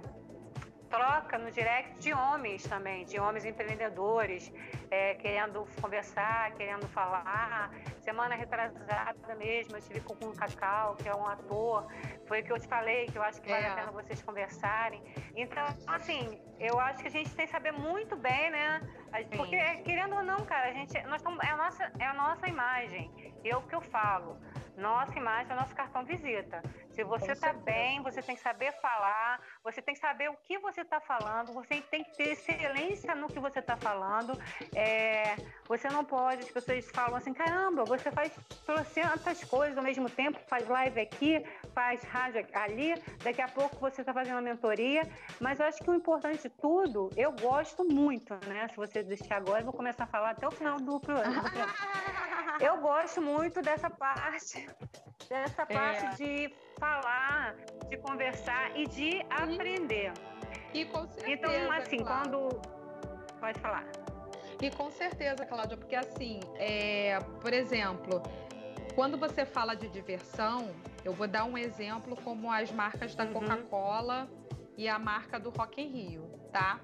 troca 0.90 1.38
no 1.38 1.52
direct 1.52 2.00
de 2.00 2.14
homens 2.14 2.64
também, 2.64 3.06
de 3.06 3.20
homens 3.20 3.46
empreendedores, 3.46 4.52
é, 4.90 5.16
querendo 5.16 5.68
conversar, 5.82 6.52
querendo 6.52 6.88
falar. 6.90 7.72
Semana 8.02 8.36
retrasada 8.36 9.36
mesmo, 9.36 9.76
eu 9.76 9.80
estive 9.80 10.00
com 10.02 10.14
o 10.14 10.36
Cacau, 10.36 10.96
que 10.96 11.08
é 11.08 11.16
um 11.16 11.26
ator, 11.26 11.88
foi 12.28 12.42
o 12.42 12.44
que 12.44 12.52
eu 12.52 12.60
te 12.60 12.68
falei, 12.68 13.08
que 13.08 13.18
eu 13.18 13.24
acho 13.24 13.42
que 13.42 13.50
vale 13.50 13.66
é. 13.66 13.70
a 13.70 13.76
pena 13.76 13.92
vocês 13.92 14.22
conversarem. 14.22 15.02
Então, 15.36 15.66
assim, 15.88 16.40
eu 16.60 16.80
acho 16.80 17.02
que 17.02 17.08
a 17.08 17.12
gente 17.12 17.34
tem 17.36 17.46
que 17.46 17.52
saber 17.52 17.72
muito 17.72 18.16
bem, 18.16 18.52
né? 18.52 18.82
Porque, 19.36 19.58
querendo 19.84 20.16
ou 20.16 20.24
não, 20.24 20.46
cara, 20.46 20.70
a 20.70 20.74
gente, 20.74 21.02
nós 21.04 21.18
estamos, 21.18 21.44
é, 21.44 21.50
a 21.50 21.58
nossa, 21.58 21.92
é 22.00 22.06
a 22.06 22.14
nossa 22.14 22.48
imagem. 22.48 23.25
É 23.46 23.56
o 23.56 23.62
que 23.62 23.76
eu 23.76 23.82
falo. 23.82 24.38
Nossa 24.78 25.18
imagem 25.18 25.52
é 25.52 25.54
o 25.54 25.60
nosso 25.60 25.74
cartão 25.74 26.04
visita. 26.04 26.62
Se 26.92 27.04
você 27.04 27.32
está 27.32 27.54
bem, 27.54 28.02
você 28.02 28.22
tem 28.22 28.36
que 28.36 28.42
saber 28.42 28.74
falar, 28.82 29.40
você 29.64 29.82
tem 29.82 29.94
que 29.94 30.02
saber 30.02 30.30
o 30.30 30.36
que 30.44 30.58
você 30.60 30.82
está 30.82 31.00
falando, 31.00 31.54
você 31.54 31.82
tem 31.82 32.04
que 32.04 32.16
ter 32.18 32.32
excelência 32.32 33.16
no 33.16 33.28
que 33.28 33.40
você 33.40 33.60
está 33.60 33.78
falando. 33.78 34.38
É, 34.76 35.36
você 35.68 35.88
não 35.90 36.04
pode, 36.04 36.42
as 36.42 36.52
pessoas 36.52 36.90
falam 36.92 37.16
assim, 37.16 37.34
caramba, 37.34 37.86
você 37.86 38.12
faz 38.12 38.34
tantas 38.94 39.44
coisas 39.44 39.78
ao 39.78 39.84
mesmo 39.84 40.10
tempo, 40.10 40.40
faz 40.48 40.68
live 40.68 41.00
aqui, 41.00 41.46
faz 41.74 42.04
rádio 42.04 42.46
ali, 42.54 42.96
daqui 43.24 43.42
a 43.42 43.48
pouco 43.48 43.78
você 43.78 44.02
está 44.02 44.14
fazendo 44.14 44.36
uma 44.36 44.42
mentoria. 44.42 45.04
Mas 45.40 45.60
eu 45.60 45.68
acho 45.68 45.84
que 45.84 45.90
o 45.90 45.94
importante 45.94 46.44
de 46.44 46.50
tudo, 46.50 47.10
eu 47.16 47.32
gosto 47.32 47.86
muito, 47.86 48.34
né? 48.48 48.68
Se 48.70 48.76
você 48.76 49.04
deixar 49.04 49.38
agora, 49.38 49.62
eu 49.62 49.66
vou 49.66 49.74
começar 49.74 50.04
a 50.04 50.08
falar 50.08 50.32
até 50.32 50.48
o 50.48 50.52
final 50.52 50.78
do 50.80 51.00
programa. 51.02 51.44
Eu 52.60 52.78
gosto 52.78 53.22
muito 53.22 53.62
dessa 53.62 53.90
parte, 53.90 54.68
dessa 55.30 55.64
é. 55.64 55.66
parte 55.66 56.18
de 56.18 56.54
falar, 56.80 57.56
de 57.90 57.98
conversar 57.98 58.78
e 58.78 58.88
de 58.88 59.22
aprender. 59.30 60.14
E 60.74 60.86
com 60.86 61.08
certeza. 61.08 61.32
Então, 61.32 61.72
assim, 61.72 62.04
quando. 62.04 62.50
Pode 63.40 63.60
falar. 63.60 63.86
E 64.62 64.72
com 64.72 64.90
certeza, 64.90 65.46
Cláudia, 65.46 65.78
porque 65.78 65.96
assim, 65.96 66.40
é, 66.56 67.20
por 67.42 67.54
exemplo, 67.54 68.22
quando 68.96 69.18
você 69.18 69.46
fala 69.46 69.76
de 69.76 69.90
diversão, 69.90 70.74
eu 71.04 71.14
vou 71.14 71.28
dar 71.28 71.44
um 71.44 71.58
exemplo 71.58 72.16
como 72.24 72.52
as 72.52 72.72
marcas 72.72 73.14
da 73.16 73.26
uhum. 73.26 73.34
Coca-Cola 73.34 74.30
e 74.78 74.88
a 74.88 74.98
marca 74.98 75.40
do 75.40 75.50
Rock 75.50 75.82
in 75.82 75.88
Rio, 75.88 76.28
tá? 76.52 76.80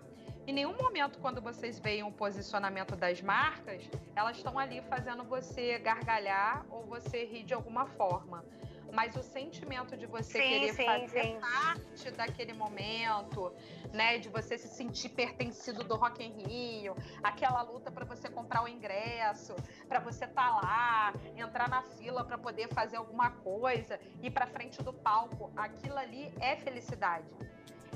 Em 0.52 0.54
nenhum 0.54 0.76
momento, 0.76 1.18
quando 1.20 1.42
vocês 1.42 1.80
veem 1.80 2.04
o 2.04 2.12
posicionamento 2.12 2.94
das 2.94 3.22
marcas, 3.22 3.90
elas 4.14 4.36
estão 4.36 4.60
ali 4.60 4.82
fazendo 4.82 5.24
você 5.24 5.80
gargalhar 5.80 6.66
ou 6.70 6.84
você 6.84 7.24
rir 7.24 7.44
de 7.44 7.54
alguma 7.54 7.86
forma. 7.86 8.44
Mas 8.92 9.16
o 9.16 9.24
sentimento 9.24 9.96
de 9.96 10.06
você 10.06 10.42
sim, 10.42 10.50
querer 10.50 10.74
sim, 10.74 10.86
fazer 10.86 11.24
sim. 11.24 11.40
parte 11.40 12.12
daquele 12.12 12.52
momento, 12.52 13.54
né, 13.94 14.18
de 14.18 14.28
você 14.28 14.58
se 14.58 14.68
sentir 14.68 15.08
pertencido 15.08 15.86
do 15.86 15.96
Rock 15.96 16.22
in 16.22 16.44
Rio, 16.46 16.98
aquela 17.24 17.62
luta 17.62 17.90
para 17.90 18.04
você 18.04 18.30
comprar 18.30 18.62
o 18.62 18.68
ingresso, 18.68 19.56
para 19.88 20.02
você 20.02 20.26
estar 20.26 20.50
tá 20.50 20.56
lá, 20.62 21.14
entrar 21.38 21.70
na 21.70 21.82
fila 21.82 22.26
para 22.26 22.38
poder 22.38 22.68
fazer 22.74 22.98
alguma 22.98 23.32
coisa, 23.32 23.98
ir 24.22 24.32
para 24.32 24.46
frente 24.48 24.84
do 24.84 24.92
palco, 24.92 25.50
aquilo 25.56 25.98
ali 25.98 26.30
é 26.42 26.58
felicidade 26.58 27.26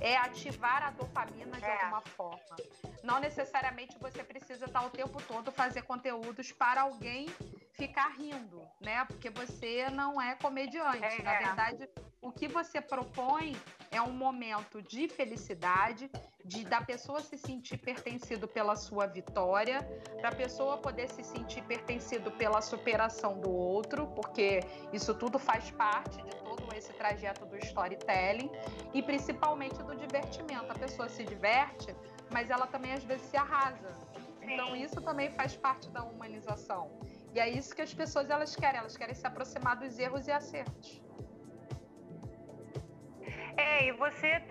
é 0.01 0.17
ativar 0.17 0.84
a 0.84 0.91
dopamina 0.91 1.58
de 1.58 1.65
é. 1.65 1.84
alguma 1.84 2.01
forma. 2.01 2.55
Não 3.03 3.19
necessariamente 3.19 3.97
você 3.99 4.23
precisa 4.23 4.65
estar 4.65 4.86
o 4.86 4.89
tempo 4.89 5.21
todo 5.23 5.51
fazer 5.51 5.84
conteúdos 5.84 6.51
para 6.51 6.81
alguém 6.81 7.27
ficar 7.73 8.10
rindo, 8.17 8.62
né? 8.81 9.05
Porque 9.05 9.29
você 9.29 9.89
não 9.89 10.21
é 10.21 10.36
comediante. 10.36 11.03
É. 11.03 11.23
Na 11.23 11.38
verdade, 11.38 11.89
o 12.21 12.31
que 12.31 12.47
você 12.47 12.81
propõe 12.81 13.55
é 13.95 14.01
um 14.01 14.12
momento 14.12 14.81
de 14.81 15.08
felicidade, 15.08 16.12
de 16.43 16.65
da 16.65 16.81
pessoa 16.81 17.21
se 17.21 17.38
sentir 17.38 17.77
pertencido 17.77 18.45
pela 18.47 18.75
sua 18.75 19.05
vitória, 19.08 19.81
para 20.17 20.29
a 20.29 20.36
pessoa 20.36 20.77
poder 20.77 21.10
se 21.10 21.23
sentir 21.23 21.63
pertencido 21.63 22.29
pela 22.31 22.62
superação 22.62 23.39
do 23.39 23.49
outro, 23.49 24.08
porque 24.08 24.60
isso 24.91 25.13
tudo 25.15 25.39
faz 25.39 25.71
parte 25.71 26.21
de 26.21 26.36
todo 26.43 26.75
esse 26.75 26.91
trajeto 26.93 27.45
do 27.45 27.58
storytelling 27.58 28.51
e 28.93 29.01
principalmente 29.01 29.81
do 29.81 29.95
divertimento. 29.95 30.69
A 30.69 30.75
pessoa 30.75 31.08
se 31.08 31.23
diverte, 31.23 31.95
mas 32.31 32.49
ela 32.49 32.67
também 32.67 32.91
às 32.91 33.03
vezes 33.03 33.25
se 33.27 33.38
arrasa. 33.38 33.89
Então 34.41 34.75
isso 34.75 35.01
também 35.01 35.31
faz 35.31 35.55
parte 35.55 35.89
da 35.89 36.03
humanização. 36.03 36.99
E 37.34 37.39
é 37.39 37.49
isso 37.49 37.73
que 37.73 37.81
as 37.81 37.93
pessoas 37.93 38.29
elas 38.29 38.55
querem, 38.55 38.79
elas 38.79 38.97
querem 38.97 39.15
se 39.15 39.25
aproximar 39.25 39.77
dos 39.77 39.97
erros 39.97 40.27
e 40.27 40.31
acertos. 40.31 41.01
É, 43.57 43.87
e 43.87 43.91
você, 43.93 44.41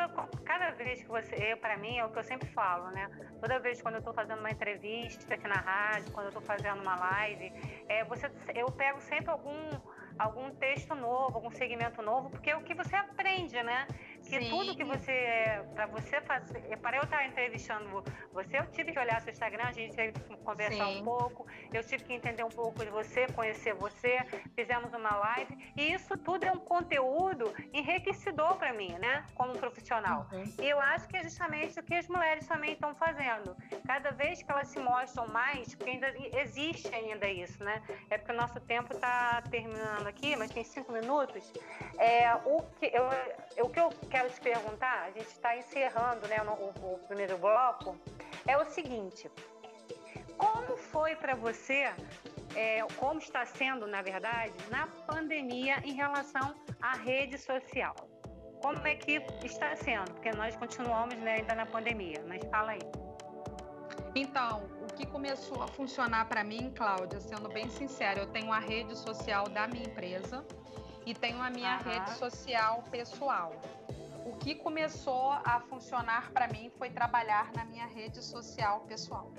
cada 0.45 0.71
vez 0.71 1.03
que 1.03 1.09
você, 1.09 1.57
para 1.57 1.77
mim, 1.77 1.99
é 1.99 2.05
o 2.05 2.11
que 2.11 2.19
eu 2.19 2.23
sempre 2.25 2.49
falo, 2.49 2.91
né? 2.91 3.11
Toda 3.41 3.59
vez 3.59 3.83
quando 3.83 3.95
eu 3.95 3.99
estou 3.99 4.15
fazendo 4.15 4.39
uma 4.39 4.51
entrevista 4.51 5.35
aqui 5.35 5.47
na 5.47 5.61
rádio, 5.61 6.11
quando 6.13 6.27
eu 6.27 6.31
estou 6.31 6.43
fazendo 6.43 6.81
uma 6.81 6.97
live, 6.97 7.53
é, 7.89 8.03
você, 8.05 8.31
eu 8.55 8.67
pego 8.73 9.01
sempre 9.01 9.31
algum, 9.31 9.71
algum 10.19 10.51
texto 10.55 10.95
novo, 10.95 11.37
algum 11.37 11.51
segmento 11.51 12.01
novo, 12.01 12.31
porque 12.31 12.51
é 12.51 12.57
o 12.57 12.63
que 12.63 12.75
você 12.75 12.97
aprende, 12.97 13.63
né? 13.63 13.87
Que 14.25 14.41
Sim. 14.41 14.51
tudo 14.51 14.75
que 14.75 14.85
você, 14.85 15.63
para 15.75 15.87
você 15.87 16.21
fazer, 16.23 16.77
para 16.79 16.97
eu 16.97 17.03
estar 17.03 17.27
entrevistando 17.27 18.03
você, 18.33 18.59
eu 18.59 18.67
tive 18.67 18.93
que 18.93 18.99
olhar 18.99 19.21
seu 19.21 19.33
Instagram, 19.33 19.65
a 19.65 19.73
gente 19.73 19.95
teve 19.95 20.13
que 20.13 20.37
conversar 20.39 20.87
Sim. 20.87 21.01
um 21.01 21.05
pouco, 21.05 21.47
eu 21.73 21.83
tive 21.85 22.05
que 22.05 22.13
entender 22.13 22.45
um 22.45 22.49
pouco 22.49 22.85
de 22.85 22.91
você, 22.91 23.27
conhecer 23.29 23.75
você, 23.75 24.19
fizemos 24.55 24.93
uma 24.93 25.17
live, 25.17 25.73
e 25.77 25.93
isso 25.93 26.17
tudo 26.19 26.45
é 26.45 26.53
um 26.53 26.59
conteúdo 26.59 27.53
enriquecedor 27.73 28.57
para 28.57 28.73
mim, 28.73 28.93
né, 28.99 29.25
como 29.35 29.53
profissional. 29.53 30.27
Uhum. 30.33 30.45
E 30.61 30.69
eu 30.69 30.81
acho 30.81 31.07
que 31.09 31.17
é 31.17 31.23
justamente 31.23 31.79
o 31.79 31.83
que 31.83 31.95
as 31.95 32.09
mulheres 32.09 32.47
também 32.47 32.73
estão 32.73 32.95
fazendo. 32.95 33.57
Cada 33.87 34.11
vez 34.11 34.43
que 34.43 34.51
elas 34.51 34.69
se 34.69 34.79
mostram 34.79 35.27
mais, 35.29 35.75
porque 35.75 35.91
ainda 35.91 36.13
existe 36.41 36.93
ainda 36.95 37.29
isso, 37.29 37.63
né? 37.63 37.83
É 38.11 38.19
porque 38.19 38.33
o 38.33 38.37
nosso 38.37 38.61
tempo 38.61 38.93
está 38.95 39.43
terminando 39.43 40.07
aqui, 40.07 40.37
mas 40.37 40.51
tem 40.51 40.65
cinco 40.65 40.93
minutos. 40.93 41.53
É, 41.99 42.35
o, 42.35 42.63
que 42.79 42.87
eu, 42.87 43.65
o 43.65 43.69
que 43.69 43.81
eu 43.81 43.91
quero 44.15 44.31
te 44.31 44.41
perguntar, 44.41 45.07
a 45.07 45.11
gente 45.11 45.27
está 45.27 45.57
encerrando 45.57 46.29
né, 46.29 46.37
o, 46.41 46.95
o 46.95 46.99
primeiro 47.09 47.37
bloco, 47.37 47.99
é 48.47 48.57
o 48.57 48.65
seguinte: 48.67 49.29
como 50.39 50.77
foi 50.77 51.17
para 51.17 51.35
você, 51.35 51.93
é, 52.55 52.87
como 52.97 53.19
está 53.19 53.45
sendo, 53.45 53.89
na 53.89 54.03
verdade, 54.03 54.55
na 54.71 54.87
pandemia 54.87 55.81
em 55.85 55.95
relação 55.95 56.55
à 56.81 56.93
rede 56.93 57.37
social? 57.37 57.97
Como 58.63 58.87
é 58.87 58.95
que 58.95 59.21
está 59.43 59.75
sendo? 59.75 60.13
Porque 60.13 60.31
nós 60.31 60.55
continuamos 60.55 61.17
né, 61.17 61.39
ainda 61.39 61.57
na 61.57 61.67
pandemia, 61.67 62.25
mas 62.29 62.41
fala 62.45 62.71
aí. 62.71 62.87
Então, 64.15 64.71
o 64.81 64.95
que 64.95 65.07
começou 65.07 65.61
a 65.61 65.67
funcionar 65.67 66.27
para 66.27 66.45
mim, 66.45 66.73
Cláudia, 66.77 67.21
sendo 67.21 67.49
bem 67.49 67.69
sincera, 67.69 68.21
eu 68.21 68.29
tenho 68.29 68.53
a 68.53 68.61
rede 68.61 68.97
social 68.97 69.49
da 69.49 69.67
minha 69.67 69.85
empresa 69.85 70.47
e 71.05 71.13
tenho 71.15 71.43
a 71.43 71.51
minha 71.51 71.77
rede 71.79 72.11
social 72.13 72.85
pessoal. 72.93 73.53
O 74.25 74.37
que 74.37 74.55
começou 74.55 75.33
a 75.33 75.61
funcionar 75.69 76.31
para 76.33 76.49
mim 76.49 76.71
foi 76.79 76.91
trabalhar 76.91 77.53
na 77.53 77.65
minha 77.65 77.87
rede 77.87 78.23
social 78.25 78.81
pessoal. 78.81 79.33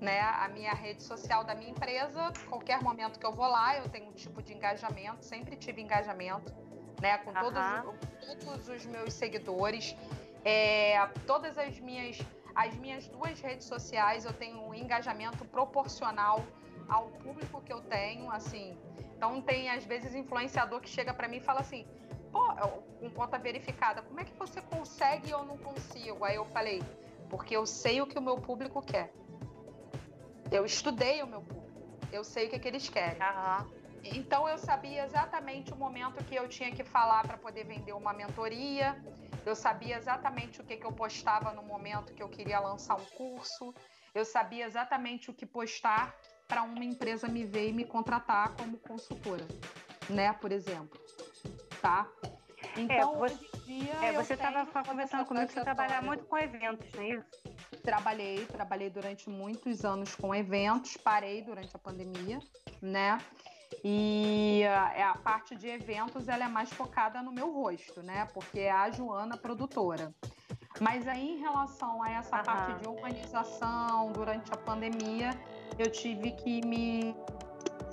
Né? 0.00 0.20
A 0.20 0.48
minha 0.48 0.74
rede 0.74 1.02
social 1.02 1.44
da 1.44 1.54
minha 1.54 1.70
empresa, 1.70 2.32
qualquer 2.48 2.82
momento 2.82 3.18
que 3.18 3.24
eu 3.24 3.32
vou 3.32 3.46
lá, 3.46 3.78
eu 3.78 3.88
tenho 3.88 4.08
um 4.08 4.12
tipo 4.12 4.42
de 4.42 4.52
engajamento, 4.52 5.24
sempre 5.24 5.56
tive 5.56 5.80
engajamento, 5.80 6.52
né? 7.00 7.16
Com 7.18 7.32
todos, 7.32 7.62
uhum. 7.62 8.44
todos 8.44 8.68
os 8.68 8.84
meus 8.84 9.14
seguidores, 9.14 9.96
é, 10.44 11.06
todas 11.26 11.56
as 11.56 11.78
minhas 11.80 12.18
as 12.54 12.74
minhas 12.76 13.08
duas 13.08 13.40
redes 13.40 13.66
sociais 13.66 14.24
eu 14.24 14.32
tenho 14.32 14.60
um 14.60 14.74
engajamento 14.74 15.44
proporcional 15.46 16.44
ao 16.88 17.08
público 17.08 17.60
que 17.62 17.72
eu 17.72 17.80
tenho, 17.80 18.30
assim. 18.30 18.78
Então 19.16 19.40
tem 19.40 19.70
às 19.70 19.84
vezes 19.84 20.14
influenciador 20.14 20.80
que 20.80 20.88
chega 20.88 21.12
para 21.12 21.26
mim 21.26 21.38
e 21.38 21.40
fala 21.40 21.60
assim: 21.60 21.84
"Pô, 22.03 22.03
com 22.34 23.10
conta 23.10 23.38
verificada, 23.38 24.02
como 24.02 24.20
é 24.20 24.24
que 24.24 24.34
você 24.34 24.60
consegue 24.60 25.28
e 25.28 25.30
eu 25.30 25.44
não 25.44 25.56
consigo?" 25.58 26.24
Aí 26.24 26.36
eu 26.36 26.44
falei: 26.46 26.82
"Porque 27.30 27.56
eu 27.56 27.64
sei 27.64 28.00
o 28.02 28.06
que 28.06 28.18
o 28.18 28.22
meu 28.22 28.36
público 28.36 28.82
quer. 28.82 29.12
Eu 30.50 30.64
estudei 30.64 31.22
o 31.22 31.26
meu 31.26 31.42
público. 31.42 31.80
Eu 32.12 32.22
sei 32.22 32.46
o 32.46 32.50
que, 32.50 32.58
que 32.58 32.68
eles 32.68 32.88
querem." 32.88 33.18
Uhum. 33.22 33.84
Então 34.04 34.46
eu 34.46 34.58
sabia 34.58 35.04
exatamente 35.04 35.72
o 35.72 35.76
momento 35.76 36.22
que 36.24 36.34
eu 36.34 36.46
tinha 36.46 36.70
que 36.70 36.84
falar 36.84 37.26
para 37.26 37.38
poder 37.38 37.64
vender 37.64 37.94
uma 37.94 38.12
mentoria. 38.12 39.02
Eu 39.46 39.54
sabia 39.54 39.96
exatamente 39.96 40.60
o 40.60 40.64
que, 40.64 40.76
que 40.76 40.86
eu 40.86 40.92
postava 40.92 41.52
no 41.52 41.62
momento 41.62 42.12
que 42.14 42.22
eu 42.22 42.28
queria 42.28 42.60
lançar 42.60 42.96
um 42.96 43.04
curso. 43.16 43.74
Eu 44.14 44.24
sabia 44.24 44.66
exatamente 44.66 45.30
o 45.30 45.34
que 45.34 45.46
postar 45.46 46.14
para 46.46 46.62
uma 46.62 46.84
empresa 46.84 47.26
me 47.26 47.44
ver 47.44 47.70
e 47.70 47.72
me 47.72 47.84
contratar 47.84 48.54
como 48.56 48.78
consultora, 48.78 49.46
né? 50.08 50.32
Por 50.34 50.52
exemplo, 50.52 51.00
tá? 51.84 52.08
Então, 52.78 53.12
é, 53.12 53.28
você, 53.28 53.58
dia, 53.66 53.92
é, 54.02 54.12
você 54.12 54.32
estava 54.32 54.64
conversando 54.82 55.26
comigo 55.26 55.46
que 55.46 55.52
você 55.52 55.60
trabalha 55.60 56.00
muito 56.00 56.24
com 56.24 56.38
eventos, 56.38 56.90
não 56.94 57.02
é 57.02 57.08
isso? 57.10 57.26
Trabalhei, 57.82 58.46
trabalhei 58.46 58.88
durante 58.88 59.28
muitos 59.28 59.84
anos 59.84 60.16
com 60.16 60.34
eventos, 60.34 60.96
parei 60.96 61.42
durante 61.42 61.76
a 61.76 61.78
pandemia, 61.78 62.38
né? 62.80 63.18
E 63.84 64.62
a, 64.66 64.94
é, 64.94 65.02
a 65.02 65.14
parte 65.14 65.54
de 65.54 65.68
eventos 65.68 66.26
ela 66.26 66.46
é 66.46 66.48
mais 66.48 66.72
focada 66.72 67.22
no 67.22 67.30
meu 67.30 67.52
rosto, 67.52 68.02
né? 68.02 68.26
Porque 68.32 68.60
é 68.60 68.72
a 68.72 68.90
Joana 68.90 69.36
produtora. 69.36 70.14
Mas 70.80 71.06
aí, 71.06 71.36
em 71.36 71.38
relação 71.38 72.02
a 72.02 72.10
essa 72.10 72.38
uhum. 72.38 72.42
parte 72.44 72.80
de 72.80 72.88
humanização 72.88 74.10
durante 74.12 74.50
a 74.50 74.56
pandemia, 74.56 75.30
eu 75.78 75.90
tive 75.90 76.32
que 76.32 76.66
me 76.66 77.14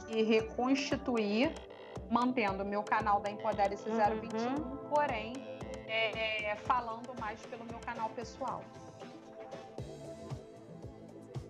reconstituir, 0.07 1.53
mantendo 2.11 2.63
o 2.63 2.65
meu 2.65 2.83
canal 2.83 3.21
da 3.21 3.31
Empodere-se 3.31 3.89
021, 3.89 4.37
uhum. 4.37 4.77
porém, 4.89 5.33
é, 5.87 6.51
é, 6.51 6.55
falando 6.57 7.17
mais 7.19 7.39
pelo 7.45 7.65
meu 7.65 7.79
canal 7.79 8.09
pessoal. 8.09 8.61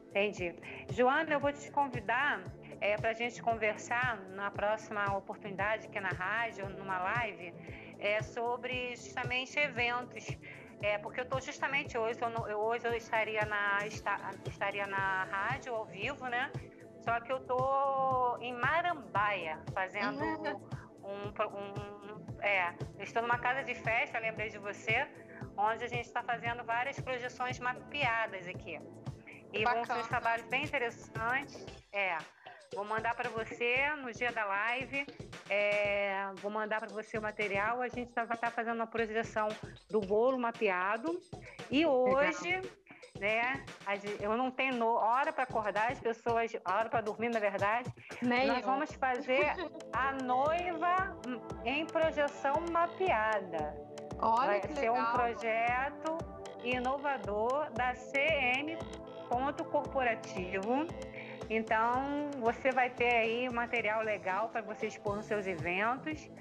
Entendi. 0.09 0.53
Joana, 0.91 1.33
eu 1.33 1.39
vou 1.39 1.51
te 1.51 1.71
convidar 1.71 2.43
é, 2.79 2.95
para 2.95 3.09
a 3.09 3.13
gente 3.13 3.41
conversar 3.41 4.19
na 4.29 4.51
próxima 4.51 5.17
oportunidade, 5.17 5.87
que 5.87 5.97
é 5.97 6.01
na 6.01 6.09
rádio, 6.09 6.69
numa 6.69 6.99
live, 6.99 7.53
é, 7.97 8.21
sobre 8.21 8.95
justamente 8.95 9.57
eventos. 9.57 10.27
É, 10.81 10.97
porque 10.97 11.19
eu 11.19 11.23
estou 11.23 11.39
justamente 11.39 11.97
hoje, 11.97 12.19
eu, 12.21 12.59
hoje 12.59 12.85
eu 12.87 12.93
estaria 12.93 13.45
na, 13.45 13.79
esta, 13.85 14.17
estaria 14.47 14.87
na 14.87 15.25
rádio 15.25 15.73
ao 15.73 15.85
vivo, 15.85 16.27
né? 16.27 16.51
Só 17.03 17.19
que 17.19 17.31
eu 17.31 17.37
estou 17.37 18.37
em 18.39 18.53
Marambaia, 18.53 19.59
fazendo 19.73 20.21
um, 21.03 21.29
um, 21.29 22.41
É, 22.41 22.73
estou 22.99 23.21
numa 23.21 23.37
casa 23.37 23.63
de 23.63 23.75
festa, 23.75 24.19
lembrei 24.19 24.49
de 24.49 24.57
você, 24.57 25.07
onde 25.57 25.83
a 25.83 25.87
gente 25.87 26.05
está 26.05 26.23
fazendo 26.23 26.63
várias 26.63 26.99
projeções 26.99 27.59
mapeadas 27.59 28.47
aqui. 28.47 28.79
E 29.53 29.63
Bacana. 29.63 29.85
vão 29.85 29.95
ser 29.95 30.09
trabalhos 30.09 30.45
bem 30.47 30.63
interessantes. 30.63 31.65
É. 31.91 32.17
Vou 32.73 32.85
mandar 32.85 33.13
para 33.15 33.29
você 33.29 33.93
no 33.97 34.13
dia 34.13 34.31
da 34.31 34.45
live. 34.45 35.05
É, 35.49 36.31
vou 36.35 36.49
mandar 36.49 36.79
para 36.79 36.87
você 36.89 37.17
o 37.17 37.21
material. 37.21 37.81
A 37.81 37.89
gente 37.89 38.13
vai 38.13 38.23
estar 38.23 38.37
tá 38.37 38.49
fazendo 38.49 38.75
uma 38.75 38.87
projeção 38.87 39.49
do 39.89 39.99
bolo 39.99 40.39
mapeado. 40.39 41.19
E 41.69 41.85
hoje, 41.85 42.55
Legal. 42.55 42.71
Né? 43.21 43.63
Eu 44.19 44.35
não 44.35 44.49
tenho 44.49 44.83
hora 44.83 45.31
para 45.31 45.43
acordar, 45.43 45.91
as 45.91 45.99
pessoas, 45.99 46.51
hora 46.65 46.89
para 46.89 47.01
dormir, 47.01 47.29
na 47.29 47.39
verdade. 47.39 47.93
Nem 48.21 48.47
Nós 48.47 48.59
eu. 48.59 48.65
vamos 48.65 48.91
fazer 48.93 49.53
a 49.93 50.11
noiva 50.23 51.15
em 51.63 51.85
projeção 51.85 52.55
mapeada. 52.71 53.73
Olha 54.19 54.47
vai 54.47 54.61
ser 54.61 54.89
legal. 54.89 54.95
um 54.95 55.11
projeto 55.11 56.17
inovador 56.63 57.71
da 57.71 57.93
CM 57.93 58.77
Ponto 59.29 59.63
Corporativo 59.65 60.85
então, 61.53 62.31
você 62.39 62.71
vai 62.71 62.89
ter 62.89 63.13
aí 63.13 63.49
material 63.49 64.01
legal 64.03 64.47
para 64.47 64.61
você 64.61 64.87
expor 64.87 65.17
nos 65.17 65.25
seus 65.25 65.45
eventos. 65.45 66.31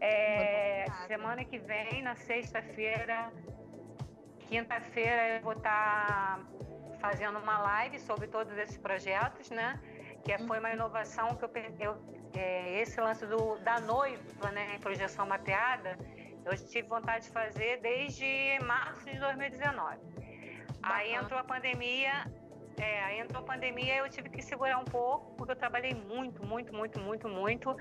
É, 0.00 0.84
semana 1.08 1.44
que 1.44 1.58
vem, 1.58 2.02
na 2.02 2.14
sexta-feira, 2.14 3.32
quinta-feira, 4.50 5.36
eu 5.36 5.40
vou 5.42 5.52
estar 5.52 6.38
tá 6.38 6.40
fazendo 7.00 7.38
uma 7.38 7.58
live 7.58 7.98
sobre 8.00 8.26
todos 8.26 8.56
esses 8.58 8.76
projetos, 8.76 9.48
né? 9.50 9.80
Que 10.24 10.36
foi 10.38 10.58
uma 10.58 10.68
uhum. 10.68 10.74
inovação 10.74 11.36
que 11.36 11.44
eu, 11.44 11.50
eu 11.78 12.20
é, 12.34 12.80
esse 12.80 13.00
lance 13.00 13.24
do, 13.26 13.56
da 13.58 13.80
noiva, 13.80 14.50
né, 14.50 14.74
em 14.74 14.80
projeção 14.80 15.26
mapeada, 15.26 15.98
eu 16.44 16.56
tive 16.56 16.88
vontade 16.88 17.24
de 17.24 17.30
fazer 17.30 17.80
desde 17.80 18.58
março 18.64 19.04
de 19.04 19.18
2019. 19.18 19.98
Bacana. 20.80 20.94
Aí 20.94 21.14
entrou 21.14 21.38
a 21.38 21.44
pandemia, 21.44 22.12
é, 22.78 23.04
aí 23.04 23.20
entrou 23.20 23.42
a 23.42 23.46
pandemia 23.46 23.96
eu 23.96 24.08
tive 24.08 24.28
que 24.30 24.42
segurar 24.42 24.78
um 24.78 24.84
pouco, 24.84 25.34
porque 25.36 25.52
eu 25.52 25.56
trabalhei 25.56 25.94
muito, 25.94 26.44
muito, 26.44 26.74
muito, 26.74 26.98
muito, 27.00 27.28
muito 27.28 27.76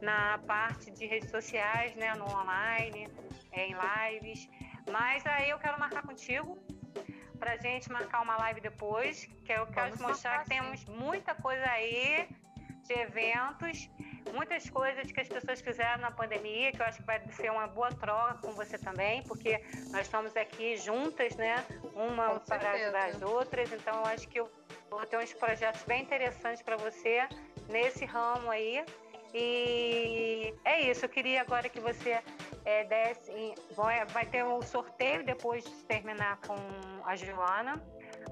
na 0.00 0.38
parte 0.38 0.90
de 0.90 1.06
redes 1.06 1.30
sociais, 1.30 1.94
né, 1.96 2.14
no 2.14 2.26
online, 2.26 3.08
é, 3.52 3.66
em 3.66 3.74
lives. 3.74 4.48
Mas 4.90 5.24
aí 5.26 5.50
eu 5.50 5.58
quero 5.58 5.78
marcar 5.78 6.02
contigo 6.02 6.58
pra 7.38 7.56
gente 7.56 7.90
marcar 7.92 8.22
uma 8.22 8.36
live 8.38 8.60
depois, 8.60 9.26
que 9.44 9.52
eu 9.52 9.66
quero 9.66 9.90
Vamos 9.90 9.98
te 9.98 10.02
mostrar 10.02 10.42
que 10.42 10.48
temos 10.48 10.84
muita 10.86 11.34
coisa 11.34 11.66
aí 11.66 12.28
de 12.84 12.94
eventos 12.94 13.90
muitas 14.32 14.68
coisas 14.70 15.10
que 15.10 15.20
as 15.20 15.28
pessoas 15.28 15.60
fizeram 15.60 16.00
na 16.00 16.10
pandemia, 16.10 16.72
que 16.72 16.80
eu 16.80 16.86
acho 16.86 16.98
que 16.98 17.06
vai 17.06 17.20
ser 17.32 17.50
uma 17.50 17.66
boa 17.66 17.90
troca 17.90 18.34
com 18.34 18.52
você 18.52 18.78
também, 18.78 19.22
porque 19.22 19.60
nós 19.90 20.02
estamos 20.02 20.36
aqui 20.36 20.76
juntas, 20.76 21.36
né? 21.36 21.64
Uma 21.94 22.40
para 22.40 22.72
ajudar 22.72 23.06
as 23.06 23.22
outras, 23.22 23.72
então 23.72 23.94
eu 24.00 24.06
acho 24.06 24.28
que 24.28 24.40
eu 24.40 24.50
vou 24.90 25.04
ter 25.06 25.18
uns 25.18 25.32
projetos 25.32 25.82
bem 25.84 26.02
interessantes 26.02 26.62
para 26.62 26.76
você 26.76 27.28
nesse 27.68 28.04
ramo 28.04 28.50
aí. 28.50 28.84
E 29.34 30.54
é 30.76 30.90
isso, 30.90 31.04
eu 31.06 31.08
queria 31.08 31.40
agora 31.40 31.68
que 31.68 31.80
você 31.80 32.20
é, 32.64 32.84
desse. 32.84 33.54
Vai 34.12 34.26
ter 34.26 34.44
um 34.44 34.60
sorteio 34.60 35.24
depois 35.24 35.64
de 35.64 35.70
terminar 35.84 36.38
com 36.46 36.56
a 37.04 37.16
Joana, 37.16 37.82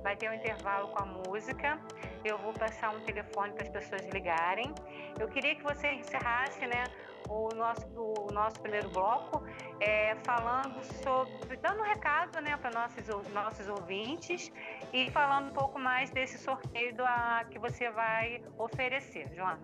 vai 0.03 0.15
ter 0.17 0.31
um 0.31 0.35
intervalo 0.35 0.89
com 0.89 1.03
a 1.03 1.07
música. 1.07 1.81
eu 2.25 2.37
vou 2.39 2.53
passar 2.53 2.91
um 2.91 3.01
telefone 3.01 3.53
para 3.55 3.63
as 3.65 3.71
pessoas 3.71 4.03
ligarem. 4.09 4.75
Eu 5.19 5.29
queria 5.29 5.55
que 5.55 5.63
você 5.63 5.93
encerrasse, 5.93 6.67
né, 6.67 6.85
o 7.29 7.49
nosso, 7.55 7.87
o 7.97 8.33
nosso 8.33 8.61
primeiro 8.61 8.91
bloco, 8.91 9.43
é, 9.81 10.15
falando 10.25 10.83
sobre, 11.03 11.57
dando 11.57 11.81
um 11.81 11.85
recado 11.85 12.41
né, 12.43 12.57
para 12.59 12.71
nossos, 12.71 13.07
nossos 13.33 13.67
ouvintes 13.69 14.53
e 14.93 15.11
falando 15.11 15.49
um 15.51 15.55
pouco 15.55 15.79
mais 15.79 16.11
desse 16.11 16.37
sorteio 16.39 16.95
do, 16.95 17.05
a, 17.05 17.45
que 17.51 17.59
você 17.59 17.91
vai 17.91 18.43
oferecer, 18.59 19.33
Joana. 19.35 19.61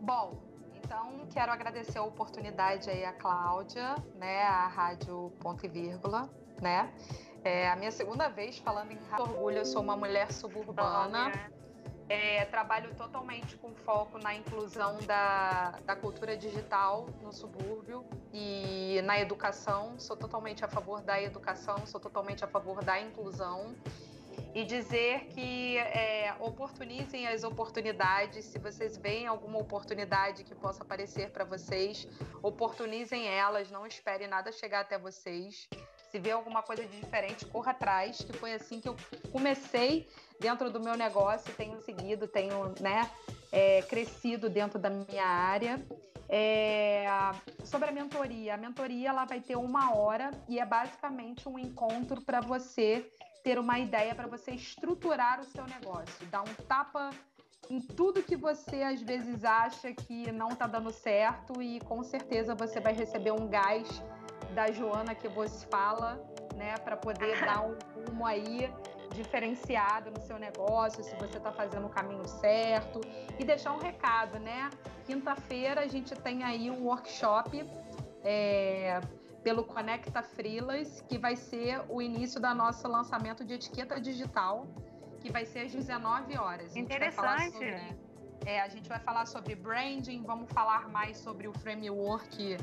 Bom, 0.00 0.51
então 0.82 1.26
quero 1.32 1.52
agradecer 1.52 1.98
a 1.98 2.02
oportunidade 2.02 2.90
aí 2.90 3.04
a 3.04 3.12
Cláudia, 3.12 3.94
né, 4.16 4.42
a 4.42 4.66
Rádio 4.66 5.32
Ponto 5.40 5.64
e 5.64 5.68
Vírgula, 5.68 6.28
né? 6.60 6.92
É 7.44 7.68
a 7.68 7.76
minha 7.76 7.90
segunda 7.90 8.28
vez 8.28 8.58
falando 8.58 8.92
em 8.92 8.98
orgulho, 9.18 9.58
eu 9.58 9.64
sou 9.64 9.82
uma 9.82 9.96
mulher 9.96 10.30
suburbana. 10.32 11.32
É, 12.08 12.44
trabalho 12.46 12.94
totalmente 12.94 13.56
com 13.56 13.74
foco 13.74 14.18
na 14.18 14.34
inclusão 14.34 14.98
da, 15.06 15.78
da 15.86 15.96
cultura 15.96 16.36
digital 16.36 17.06
no 17.22 17.32
subúrbio 17.32 18.04
e 18.32 19.00
na 19.04 19.18
educação. 19.18 19.98
Sou 19.98 20.16
totalmente 20.16 20.64
a 20.64 20.68
favor 20.68 21.00
da 21.00 21.20
educação, 21.22 21.86
sou 21.86 21.98
totalmente 21.98 22.44
a 22.44 22.48
favor 22.48 22.84
da 22.84 23.00
inclusão. 23.00 23.74
E 24.54 24.64
dizer 24.64 25.26
que 25.28 25.78
é, 25.78 26.34
oportunizem 26.40 27.26
as 27.26 27.44
oportunidades. 27.44 28.44
Se 28.44 28.58
vocês 28.58 28.96
veem 28.96 29.26
alguma 29.26 29.58
oportunidade 29.58 30.44
que 30.44 30.54
possa 30.54 30.82
aparecer 30.82 31.30
para 31.30 31.44
vocês, 31.44 32.06
oportunizem 32.42 33.26
elas, 33.28 33.70
não 33.70 33.86
esperem 33.86 34.28
nada 34.28 34.52
chegar 34.52 34.80
até 34.80 34.98
vocês 34.98 35.68
se 36.12 36.18
vê 36.18 36.30
alguma 36.30 36.62
coisa 36.62 36.84
de 36.84 37.00
diferente, 37.00 37.46
corra 37.46 37.70
atrás, 37.70 38.18
que 38.18 38.34
foi 38.34 38.52
assim 38.52 38.78
que 38.78 38.86
eu 38.86 38.94
comecei 39.32 40.06
dentro 40.38 40.70
do 40.70 40.78
meu 40.78 40.94
negócio, 40.94 41.50
tenho 41.54 41.80
seguido, 41.80 42.28
tenho 42.28 42.74
né, 42.80 43.10
é, 43.50 43.80
crescido 43.80 44.50
dentro 44.50 44.78
da 44.78 44.90
minha 44.90 45.24
área. 45.24 45.82
É, 46.28 47.06
sobre 47.64 47.88
a 47.88 47.92
mentoria, 47.92 48.54
a 48.54 48.56
mentoria 48.58 49.08
ela 49.08 49.24
vai 49.24 49.40
ter 49.40 49.56
uma 49.56 49.94
hora 49.94 50.30
e 50.46 50.58
é 50.58 50.66
basicamente 50.66 51.48
um 51.48 51.58
encontro 51.58 52.20
para 52.20 52.40
você 52.40 53.10
ter 53.42 53.58
uma 53.58 53.78
ideia, 53.78 54.14
para 54.14 54.26
você 54.26 54.52
estruturar 54.52 55.40
o 55.40 55.44
seu 55.44 55.64
negócio, 55.66 56.26
dar 56.26 56.42
um 56.42 56.54
tapa 56.66 57.10
em 57.70 57.80
tudo 57.80 58.22
que 58.22 58.36
você 58.36 58.82
às 58.82 59.00
vezes 59.00 59.44
acha 59.44 59.92
que 59.92 60.30
não 60.32 60.48
está 60.48 60.66
dando 60.66 60.90
certo 60.90 61.62
e 61.62 61.80
com 61.80 62.02
certeza 62.02 62.54
você 62.54 62.80
vai 62.80 62.92
receber 62.92 63.32
um 63.32 63.48
gás 63.48 64.02
da 64.54 64.70
Joana 64.70 65.14
que 65.14 65.28
você 65.28 65.66
fala, 65.66 66.22
né, 66.56 66.74
para 66.78 66.96
poder 66.96 67.40
dar 67.44 67.64
um 67.64 67.76
rumo 67.94 68.26
aí 68.26 68.70
diferenciado 69.14 70.10
no 70.10 70.20
seu 70.20 70.38
negócio, 70.38 71.02
se 71.02 71.14
você 71.16 71.38
está 71.38 71.52
fazendo 71.52 71.86
o 71.86 71.90
caminho 71.90 72.26
certo 72.26 73.00
e 73.38 73.44
deixar 73.44 73.72
um 73.72 73.78
recado, 73.78 74.38
né? 74.38 74.70
Quinta-feira 75.04 75.82
a 75.82 75.86
gente 75.86 76.14
tem 76.14 76.42
aí 76.42 76.70
um 76.70 76.84
workshop 76.84 77.64
é, 78.24 79.00
pelo 79.42 79.64
Conecta 79.64 80.22
Frilas, 80.22 81.00
que 81.08 81.18
vai 81.18 81.36
ser 81.36 81.82
o 81.88 82.00
início 82.00 82.40
da 82.40 82.54
nosso 82.54 82.86
lançamento 82.88 83.44
de 83.44 83.54
etiqueta 83.54 84.00
digital, 84.00 84.66
que 85.20 85.30
vai 85.30 85.44
ser 85.44 85.60
às 85.60 85.72
19 85.72 86.38
horas. 86.38 86.76
Interessante. 86.76 87.52
Sobre, 87.52 87.96
é, 88.46 88.60
a 88.60 88.68
gente 88.68 88.88
vai 88.88 89.00
falar 89.00 89.26
sobre 89.26 89.54
branding, 89.54 90.22
vamos 90.22 90.50
falar 90.52 90.88
mais 90.88 91.18
sobre 91.18 91.48
o 91.48 91.52
framework 91.52 92.56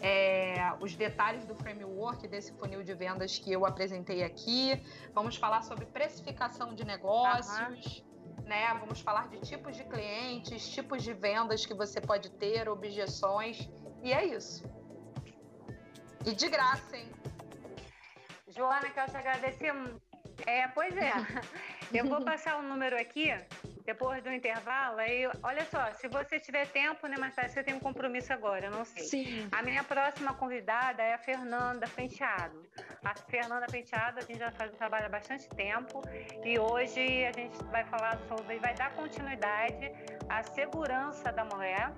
é, 0.00 0.72
os 0.80 0.94
detalhes 0.94 1.44
do 1.44 1.54
framework 1.54 2.26
desse 2.28 2.52
funil 2.52 2.82
de 2.82 2.94
vendas 2.94 3.38
que 3.38 3.52
eu 3.52 3.64
apresentei 3.64 4.22
aqui. 4.22 4.80
Vamos 5.14 5.36
falar 5.36 5.62
sobre 5.62 5.86
precificação 5.86 6.74
de 6.74 6.84
negócios. 6.84 8.04
Uhum. 8.38 8.44
Né? 8.44 8.74
Vamos 8.80 9.00
falar 9.00 9.28
de 9.28 9.38
tipos 9.40 9.76
de 9.76 9.84
clientes, 9.84 10.68
tipos 10.68 11.02
de 11.02 11.14
vendas 11.14 11.64
que 11.64 11.72
você 11.72 12.00
pode 12.00 12.30
ter, 12.30 12.68
objeções. 12.68 13.70
E 14.02 14.12
é 14.12 14.24
isso. 14.24 14.64
E 16.26 16.34
de 16.34 16.48
graça, 16.48 16.96
hein? 16.96 17.10
Joana, 18.48 18.88
quero 18.90 19.10
te 19.10 19.16
agradecer. 19.16 19.72
É, 20.46 20.68
pois 20.68 20.96
é. 20.96 21.12
Eu 21.92 22.06
vou 22.06 22.24
passar 22.24 22.56
o 22.56 22.60
um 22.60 22.68
número 22.68 22.96
aqui 23.00 23.30
depois 23.84 24.22
do 24.22 24.32
intervalo, 24.32 24.98
aí, 24.98 25.28
olha 25.42 25.64
só, 25.66 25.92
se 25.92 26.08
você 26.08 26.40
tiver 26.40 26.66
tempo, 26.68 27.06
né, 27.06 27.16
mas 27.18 27.34
você 27.34 27.62
tem 27.62 27.74
um 27.74 27.80
compromisso 27.80 28.32
agora, 28.32 28.66
eu 28.66 28.70
não 28.70 28.84
sei. 28.84 29.04
Sim. 29.04 29.48
A 29.52 29.62
minha 29.62 29.84
próxima 29.84 30.32
convidada 30.32 31.02
é 31.02 31.12
a 31.12 31.18
Fernanda 31.18 31.86
Penteado. 31.88 32.66
A 33.04 33.14
Fernanda 33.14 33.66
Penteado, 33.66 34.20
a 34.20 34.22
gente 34.22 34.38
já 34.38 34.50
faz 34.52 34.72
um 34.72 34.76
trabalho 34.76 35.04
há 35.04 35.08
bastante 35.10 35.46
tempo 35.50 36.02
e 36.42 36.58
hoje 36.58 37.26
a 37.26 37.32
gente 37.32 37.62
vai 37.64 37.84
falar 37.84 38.18
sobre, 38.26 38.58
vai 38.58 38.74
dar 38.74 38.90
continuidade 38.94 39.92
à 40.30 40.42
segurança 40.42 41.30
da 41.30 41.44
mulher, 41.44 41.92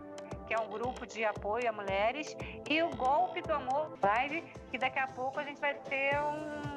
que 0.46 0.54
é 0.54 0.59
um 0.59 0.70
grupo 0.70 1.06
de 1.06 1.24
apoio 1.24 1.68
a 1.68 1.72
mulheres, 1.72 2.37
e 2.68 2.82
o 2.82 2.90
golpe 2.96 3.42
do 3.42 3.52
amor 3.52 3.98
live, 4.02 4.42
que 4.70 4.78
daqui 4.78 4.98
a 4.98 5.09
pouco 5.09 5.38
a 5.40 5.44
gente 5.44 5.61
vai 5.61 5.74
ter 5.74 6.18
um 6.20 6.76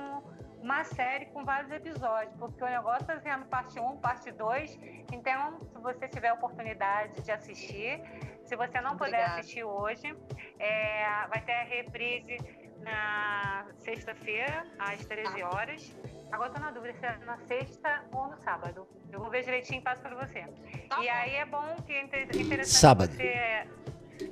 uma 0.62 0.84
série 0.84 1.26
com 1.28 1.44
vários 1.44 1.72
episódios, 1.72 2.36
porque 2.38 2.64
o 2.64 2.68
negócio 2.68 3.02
está 3.02 3.20
sendo 3.20 3.46
parte 3.46 3.80
1, 3.80 3.98
parte 3.98 4.32
2. 4.32 4.80
Então, 5.14 5.60
se 5.62 5.80
você 5.80 6.08
tiver 6.08 6.30
a 6.30 6.34
oportunidade 6.34 7.22
de 7.22 7.32
assistir, 7.32 8.02
se 8.44 8.56
você 8.56 8.82
não 8.82 8.98
puder 8.98 9.24
assistir 9.26 9.64
hoje, 9.64 10.16
é, 10.60 11.28
vai 11.28 11.42
ter 11.42 11.54
a 11.54 11.64
reprise 11.64 12.38
na 12.82 13.66
sexta-feira, 13.78 14.66
às 14.78 15.06
13 15.06 15.42
ah. 15.42 15.50
horas. 15.50 15.96
Agora 16.32 16.50
estou 16.50 16.64
na 16.64 16.72
dúvida 16.72 16.94
se 16.94 17.06
é 17.06 17.18
na 17.26 17.38
sexta 17.40 18.04
ou 18.12 18.28
no 18.28 18.38
sábado. 18.38 18.88
Eu 19.12 19.20
vou 19.20 19.30
ver 19.30 19.44
direitinho 19.44 19.80
e 19.80 19.84
passo 19.84 20.02
para 20.02 20.16
você. 20.16 20.46
Tá 20.88 21.02
e 21.04 21.10
aí 21.10 21.36
é 21.36 21.46
bom 21.46 21.76
que 21.86 21.94
é 21.94 22.04
interessante 22.04 22.68
sábado. 22.68 23.12
você 23.12 23.68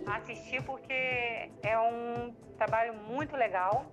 assistir, 0.05 0.63
porque 0.63 0.93
é 1.63 1.79
um 1.79 2.33
trabalho 2.57 2.93
muito 2.93 3.35
legal. 3.35 3.91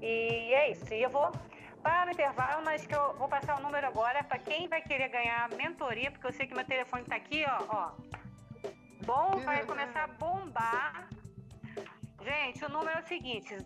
E 0.00 0.54
é 0.54 0.70
isso. 0.70 0.92
E 0.94 1.02
eu 1.02 1.10
vou 1.10 1.32
para 1.82 2.08
o 2.08 2.12
intervalo, 2.12 2.62
mas 2.64 2.86
que 2.86 2.94
eu 2.94 3.14
vou 3.16 3.28
passar 3.28 3.58
o 3.58 3.62
número 3.62 3.86
agora 3.86 4.22
para 4.22 4.38
quem 4.38 4.68
vai 4.68 4.82
querer 4.82 5.08
ganhar 5.08 5.48
mentoria, 5.50 6.10
porque 6.10 6.26
eu 6.26 6.32
sei 6.32 6.46
que 6.46 6.54
meu 6.54 6.64
telefone 6.64 7.02
está 7.02 7.16
aqui, 7.16 7.44
ó, 7.46 7.64
ó. 7.68 7.92
Bom, 9.04 9.38
vai 9.40 9.64
começar 9.64 10.04
a 10.04 10.06
bombar. 10.06 11.08
Gente, 12.22 12.64
o 12.64 12.68
número 12.68 12.98
é 12.98 13.00
o 13.00 13.06
seguinte: 13.06 13.56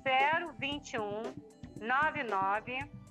021 0.58 1.34
997 1.80 3.03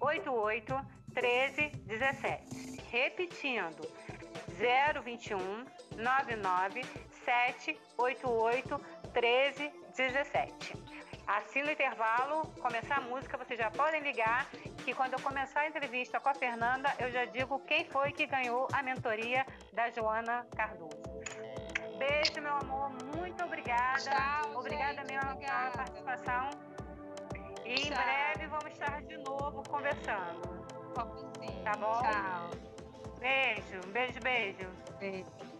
88 0.00 0.74
1317. 1.14 2.82
Repetindo: 2.90 3.88
021 4.58 5.64
997 5.96 7.78
88 7.96 8.80
1317. 9.12 11.04
Assim 11.26 11.62
no 11.62 11.70
intervalo, 11.70 12.46
começar 12.60 12.98
a 12.98 13.00
música, 13.00 13.38
vocês 13.38 13.58
já 13.58 13.70
podem 13.70 14.02
ligar, 14.02 14.46
que 14.84 14.92
quando 14.92 15.14
eu 15.14 15.20
começar 15.20 15.60
a 15.60 15.68
entrevista 15.68 16.20
com 16.20 16.28
a 16.28 16.34
Fernanda, 16.34 16.94
eu 16.98 17.10
já 17.10 17.24
digo 17.24 17.58
quem 17.60 17.86
foi 17.86 18.12
que 18.12 18.26
ganhou 18.26 18.68
a 18.72 18.82
mentoria 18.82 19.46
da 19.72 19.90
Joana 19.90 20.46
Cardoso. 20.54 21.02
Beijo, 21.98 22.42
meu 22.42 22.54
amor, 22.56 22.90
muito 23.16 23.42
obrigada. 23.42 24.00
Tchau, 24.00 24.58
obrigada 24.58 25.00
gente, 25.00 25.12
mesmo 25.12 25.36
pela 25.38 25.70
participação. 25.70 26.50
E 27.64 27.74
Tchau. 27.74 27.86
em 27.86 27.90
breve 27.90 28.46
vamos 28.48 28.72
estar 28.72 29.02
de 29.02 29.16
novo 29.18 29.62
conversando. 29.68 30.64
Sim. 31.40 31.62
Tá 31.64 31.72
bom? 31.72 32.00
Tchau. 32.02 32.50
Beijo, 33.18 33.80
beijo, 33.92 34.20
beijo. 34.22 34.68
Beijo. 35.00 35.53